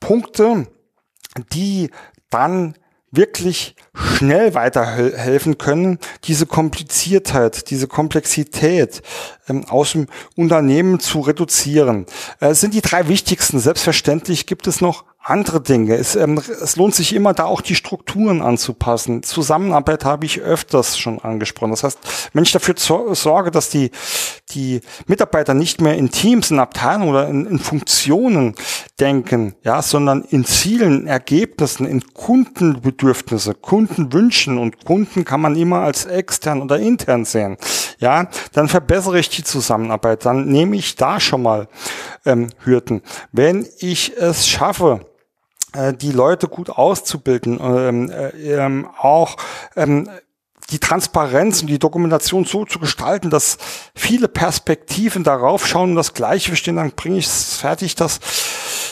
Punkte, 0.00 0.66
die 1.52 1.90
dann 2.30 2.74
wirklich 3.12 3.74
schnell 3.92 4.54
weiterhelfen 4.54 5.58
können, 5.58 5.98
diese 6.24 6.46
Kompliziertheit, 6.46 7.70
diese 7.70 7.88
Komplexität 7.88 9.02
ähm, 9.48 9.64
aus 9.68 9.92
dem 9.92 10.06
Unternehmen 10.36 11.00
zu 11.00 11.20
reduzieren. 11.20 12.06
Äh, 12.38 12.54
sind 12.54 12.74
die 12.74 12.82
drei 12.82 13.08
wichtigsten. 13.08 13.58
Selbstverständlich 13.58 14.46
gibt 14.46 14.66
es 14.66 14.80
noch 14.80 15.04
andere 15.22 15.60
Dinge. 15.60 15.96
Es, 15.96 16.16
ähm, 16.16 16.38
es 16.38 16.76
lohnt 16.76 16.94
sich 16.94 17.14
immer, 17.14 17.34
da 17.34 17.44
auch 17.44 17.60
die 17.60 17.74
Strukturen 17.74 18.40
anzupassen. 18.40 19.22
Zusammenarbeit 19.22 20.04
habe 20.04 20.24
ich 20.24 20.40
öfters 20.40 20.98
schon 20.98 21.18
angesprochen. 21.18 21.70
Das 21.70 21.84
heißt, 21.84 22.30
wenn 22.32 22.42
ich 22.42 22.52
dafür 22.52 22.74
sorge, 22.78 23.50
dass 23.50 23.68
die, 23.68 23.90
die 24.52 24.80
Mitarbeiter 25.06 25.52
nicht 25.52 25.82
mehr 25.82 25.94
in 25.96 26.10
Teams, 26.10 26.50
in 26.50 26.58
Abteilungen 26.58 27.10
oder 27.10 27.28
in, 27.28 27.44
in 27.46 27.58
Funktionen 27.58 28.54
denken, 28.98 29.54
ja, 29.62 29.82
sondern 29.82 30.24
in 30.24 30.46
Zielen, 30.46 31.06
Ergebnissen, 31.06 31.84
in 31.84 32.02
Kundenbedürfnisse, 32.14 33.54
Kundenwünschen 33.54 34.56
und 34.56 34.86
Kunden 34.86 35.26
kann 35.26 35.42
man 35.42 35.54
immer 35.54 35.80
als 35.80 36.06
extern 36.06 36.62
oder 36.62 36.78
intern 36.78 37.26
sehen. 37.26 37.58
Ja, 37.98 38.28
dann 38.54 38.68
verbessere 38.68 39.18
ich 39.18 39.28
die 39.28 39.44
Zusammenarbeit, 39.44 40.24
dann 40.24 40.46
nehme 40.46 40.76
ich 40.76 40.96
da 40.96 41.20
schon 41.20 41.42
mal 41.42 41.68
ähm, 42.24 42.48
Hürden. 42.64 43.02
Wenn 43.32 43.66
ich 43.78 44.16
es 44.16 44.48
schaffe, 44.48 45.00
die 45.92 46.12
Leute 46.12 46.48
gut 46.48 46.70
auszubilden, 46.70 47.58
ähm, 47.62 48.10
äh, 48.10 48.54
ähm, 48.54 48.88
auch 48.98 49.36
ähm, 49.76 50.08
die 50.70 50.78
Transparenz 50.78 51.62
und 51.62 51.68
die 51.68 51.78
Dokumentation 51.78 52.44
so 52.44 52.64
zu 52.64 52.78
gestalten, 52.78 53.30
dass 53.30 53.58
viele 53.94 54.28
Perspektiven 54.28 55.24
darauf 55.24 55.66
schauen 55.66 55.90
und 55.90 55.96
das 55.96 56.14
Gleiche 56.14 56.50
verstehen, 56.50 56.76
dann 56.76 56.92
bringe 56.92 57.18
ich 57.18 57.26
es 57.26 57.56
fertig, 57.56 57.94
dass 57.94 58.20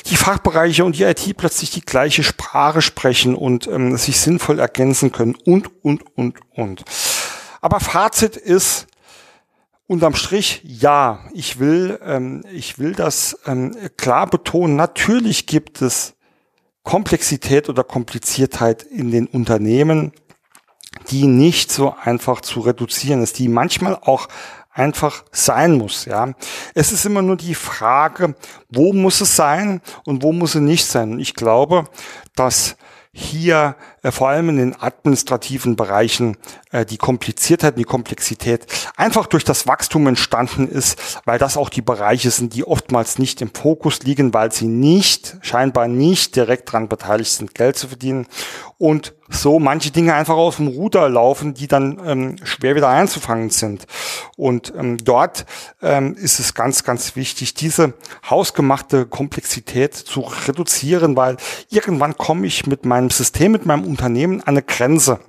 die 0.06 0.16
Fachbereiche 0.16 0.84
und 0.84 0.96
die 0.96 1.04
IT 1.04 1.36
plötzlich 1.36 1.70
die 1.70 1.82
gleiche 1.82 2.24
Sprache 2.24 2.82
sprechen 2.82 3.34
und 3.34 3.66
ähm, 3.66 3.96
sich 3.96 4.20
sinnvoll 4.20 4.58
ergänzen 4.58 5.12
können 5.12 5.36
und, 5.44 5.70
und, 5.84 6.02
und, 6.16 6.38
und. 6.54 6.84
Aber 7.60 7.80
Fazit 7.80 8.36
ist, 8.36 8.86
unterm 9.86 10.14
Strich, 10.14 10.62
ja, 10.64 11.20
ich 11.32 11.58
will, 11.58 11.98
ähm, 12.04 12.44
ich 12.52 12.78
will 12.78 12.92
das 12.92 13.38
ähm, 13.46 13.76
klar 13.96 14.28
betonen. 14.28 14.76
Natürlich 14.76 15.46
gibt 15.46 15.82
es 15.82 16.14
Komplexität 16.88 17.68
oder 17.68 17.84
Kompliziertheit 17.84 18.82
in 18.82 19.10
den 19.10 19.26
Unternehmen, 19.26 20.10
die 21.10 21.26
nicht 21.26 21.70
so 21.70 21.94
einfach 22.02 22.40
zu 22.40 22.60
reduzieren 22.60 23.22
ist, 23.22 23.38
die 23.38 23.48
manchmal 23.48 23.96
auch 23.96 24.28
einfach 24.72 25.22
sein 25.30 25.76
muss, 25.76 26.06
ja. 26.06 26.32
Es 26.74 26.90
ist 26.90 27.04
immer 27.04 27.20
nur 27.20 27.36
die 27.36 27.54
Frage, 27.54 28.34
wo 28.70 28.94
muss 28.94 29.20
es 29.20 29.36
sein 29.36 29.82
und 30.06 30.22
wo 30.22 30.32
muss 30.32 30.54
es 30.54 30.62
nicht 30.62 30.86
sein. 30.86 31.20
Ich 31.20 31.34
glaube, 31.34 31.84
dass 32.34 32.78
hier 33.12 33.76
äh, 34.02 34.10
vor 34.10 34.28
allem 34.28 34.48
in 34.50 34.56
den 34.56 34.80
administrativen 34.80 35.76
Bereichen 35.76 36.36
äh, 36.70 36.84
die 36.84 36.98
Kompliziertheit 36.98 37.78
die 37.78 37.84
Komplexität 37.84 38.66
einfach 38.96 39.26
durch 39.26 39.44
das 39.44 39.66
Wachstum 39.66 40.06
entstanden 40.06 40.68
ist, 40.68 41.20
weil 41.24 41.38
das 41.38 41.56
auch 41.56 41.68
die 41.68 41.82
Bereiche 41.82 42.30
sind, 42.30 42.54
die 42.54 42.66
oftmals 42.66 43.18
nicht 43.18 43.40
im 43.40 43.50
Fokus 43.52 44.02
liegen, 44.02 44.34
weil 44.34 44.52
sie 44.52 44.68
nicht, 44.68 45.36
scheinbar 45.42 45.88
nicht 45.88 46.36
direkt 46.36 46.68
daran 46.68 46.88
beteiligt 46.88 47.32
sind, 47.32 47.54
Geld 47.54 47.76
zu 47.76 47.88
verdienen 47.88 48.26
und 48.78 49.14
so 49.28 49.58
manche 49.58 49.90
Dinge 49.90 50.14
einfach 50.14 50.36
aus 50.36 50.56
dem 50.56 50.68
Ruder 50.68 51.08
laufen, 51.08 51.52
die 51.52 51.66
dann 51.66 52.00
ähm, 52.04 52.36
schwer 52.44 52.76
wieder 52.76 52.88
einzufangen 52.88 53.50
sind. 53.50 53.86
Und 54.36 54.72
ähm, 54.76 54.96
dort 54.98 55.44
ähm, 55.82 56.14
ist 56.14 56.38
es 56.38 56.54
ganz, 56.54 56.84
ganz 56.84 57.14
wichtig, 57.14 57.54
diese 57.54 57.94
hausgemachte 58.28 59.06
Komplexität 59.06 59.94
zu 59.94 60.20
reduzieren, 60.20 61.16
weil 61.16 61.36
irgendwann 61.68 62.16
komme 62.16 62.46
ich 62.46 62.66
mit 62.66 62.86
meinem 62.86 63.10
System, 63.10 63.52
mit 63.52 63.66
meinem 63.66 63.84
Unternehmen 63.88 64.42
eine 64.42 64.62
Grenze. 64.62 65.20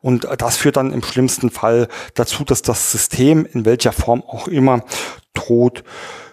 Und 0.00 0.26
das 0.38 0.56
führt 0.56 0.76
dann 0.76 0.92
im 0.92 1.02
schlimmsten 1.02 1.50
Fall 1.50 1.88
dazu, 2.14 2.44
dass 2.44 2.62
das 2.62 2.92
System 2.92 3.46
in 3.46 3.64
welcher 3.66 3.92
Form 3.92 4.22
auch 4.22 4.48
immer 4.48 4.82
droht 5.34 5.84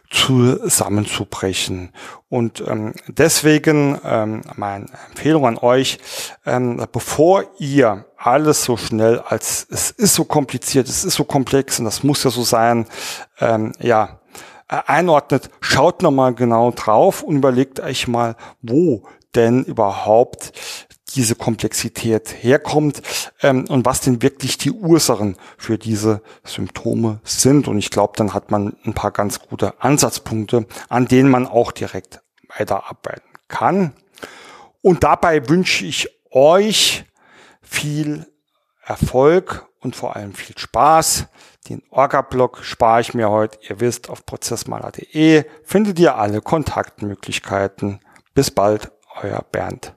zusammenzubrechen. 0.09 1.91
Und 2.29 2.63
ähm, 2.65 2.93
deswegen 3.07 3.99
ähm, 4.03 4.41
meine 4.55 4.85
Empfehlung 5.09 5.45
an 5.45 5.57
euch, 5.57 5.99
ähm, 6.45 6.85
bevor 6.91 7.43
ihr 7.59 8.05
alles 8.17 8.63
so 8.63 8.77
schnell 8.77 9.19
als 9.19 9.67
es 9.69 9.91
ist 9.91 10.15
so 10.15 10.23
kompliziert, 10.23 10.87
es 10.87 11.03
ist 11.03 11.15
so 11.15 11.23
komplex 11.23 11.79
und 11.79 11.85
das 11.85 12.03
muss 12.03 12.23
ja 12.23 12.29
so 12.29 12.43
sein, 12.43 12.85
ähm, 13.39 13.73
ja, 13.79 14.19
äh, 14.69 14.77
einordnet, 14.85 15.49
schaut 15.59 16.01
nochmal 16.01 16.33
genau 16.33 16.71
drauf 16.71 17.21
und 17.23 17.37
überlegt 17.37 17.79
euch 17.79 18.07
mal, 18.07 18.35
wo 18.61 19.03
denn 19.35 19.63
überhaupt 19.63 20.51
diese 21.17 21.35
Komplexität 21.35 22.29
herkommt 22.29 23.01
ähm, 23.41 23.65
und 23.67 23.85
was 23.85 24.01
denn 24.01 24.21
wirklich 24.21 24.57
die 24.57 24.71
Ursachen 24.71 25.35
für 25.57 25.77
diese 25.77 26.21
Symptome 26.43 27.19
sind. 27.23 27.67
Und 27.67 27.77
ich 27.77 27.89
glaube, 27.89 28.13
dann 28.15 28.33
hat 28.33 28.51
man 28.51 28.77
ein 28.85 28.93
paar 28.93 29.11
ganz 29.11 29.39
gute 29.39 29.81
Ansatzpunkte, 29.81 30.65
an 30.87 31.07
denen 31.07 31.29
man 31.29 31.47
auch 31.47 31.71
direkt 31.71 32.21
weiterarbeiten 32.55 33.29
kann. 33.47 33.93
Und 34.81 35.03
dabei 35.03 35.49
wünsche 35.49 35.85
ich 35.85 36.09
euch 36.31 37.05
viel 37.61 38.25
Erfolg 38.83 39.67
und 39.81 39.95
vor 39.95 40.15
allem 40.15 40.33
viel 40.33 40.57
Spaß. 40.57 41.25
Den 41.67 41.83
Orga-Blog 41.89 42.59
spare 42.63 43.01
ich 43.01 43.13
mir 43.13 43.29
heute. 43.29 43.59
Ihr 43.67 43.79
wisst, 43.79 44.09
auf 44.09 44.25
prozessmaler.de 44.25 45.43
findet 45.63 45.99
ihr 45.99 46.15
alle 46.15 46.41
Kontaktmöglichkeiten. 46.41 47.99
Bis 48.33 48.51
bald, 48.51 48.91
euer 49.21 49.43
Bernd. 49.51 49.96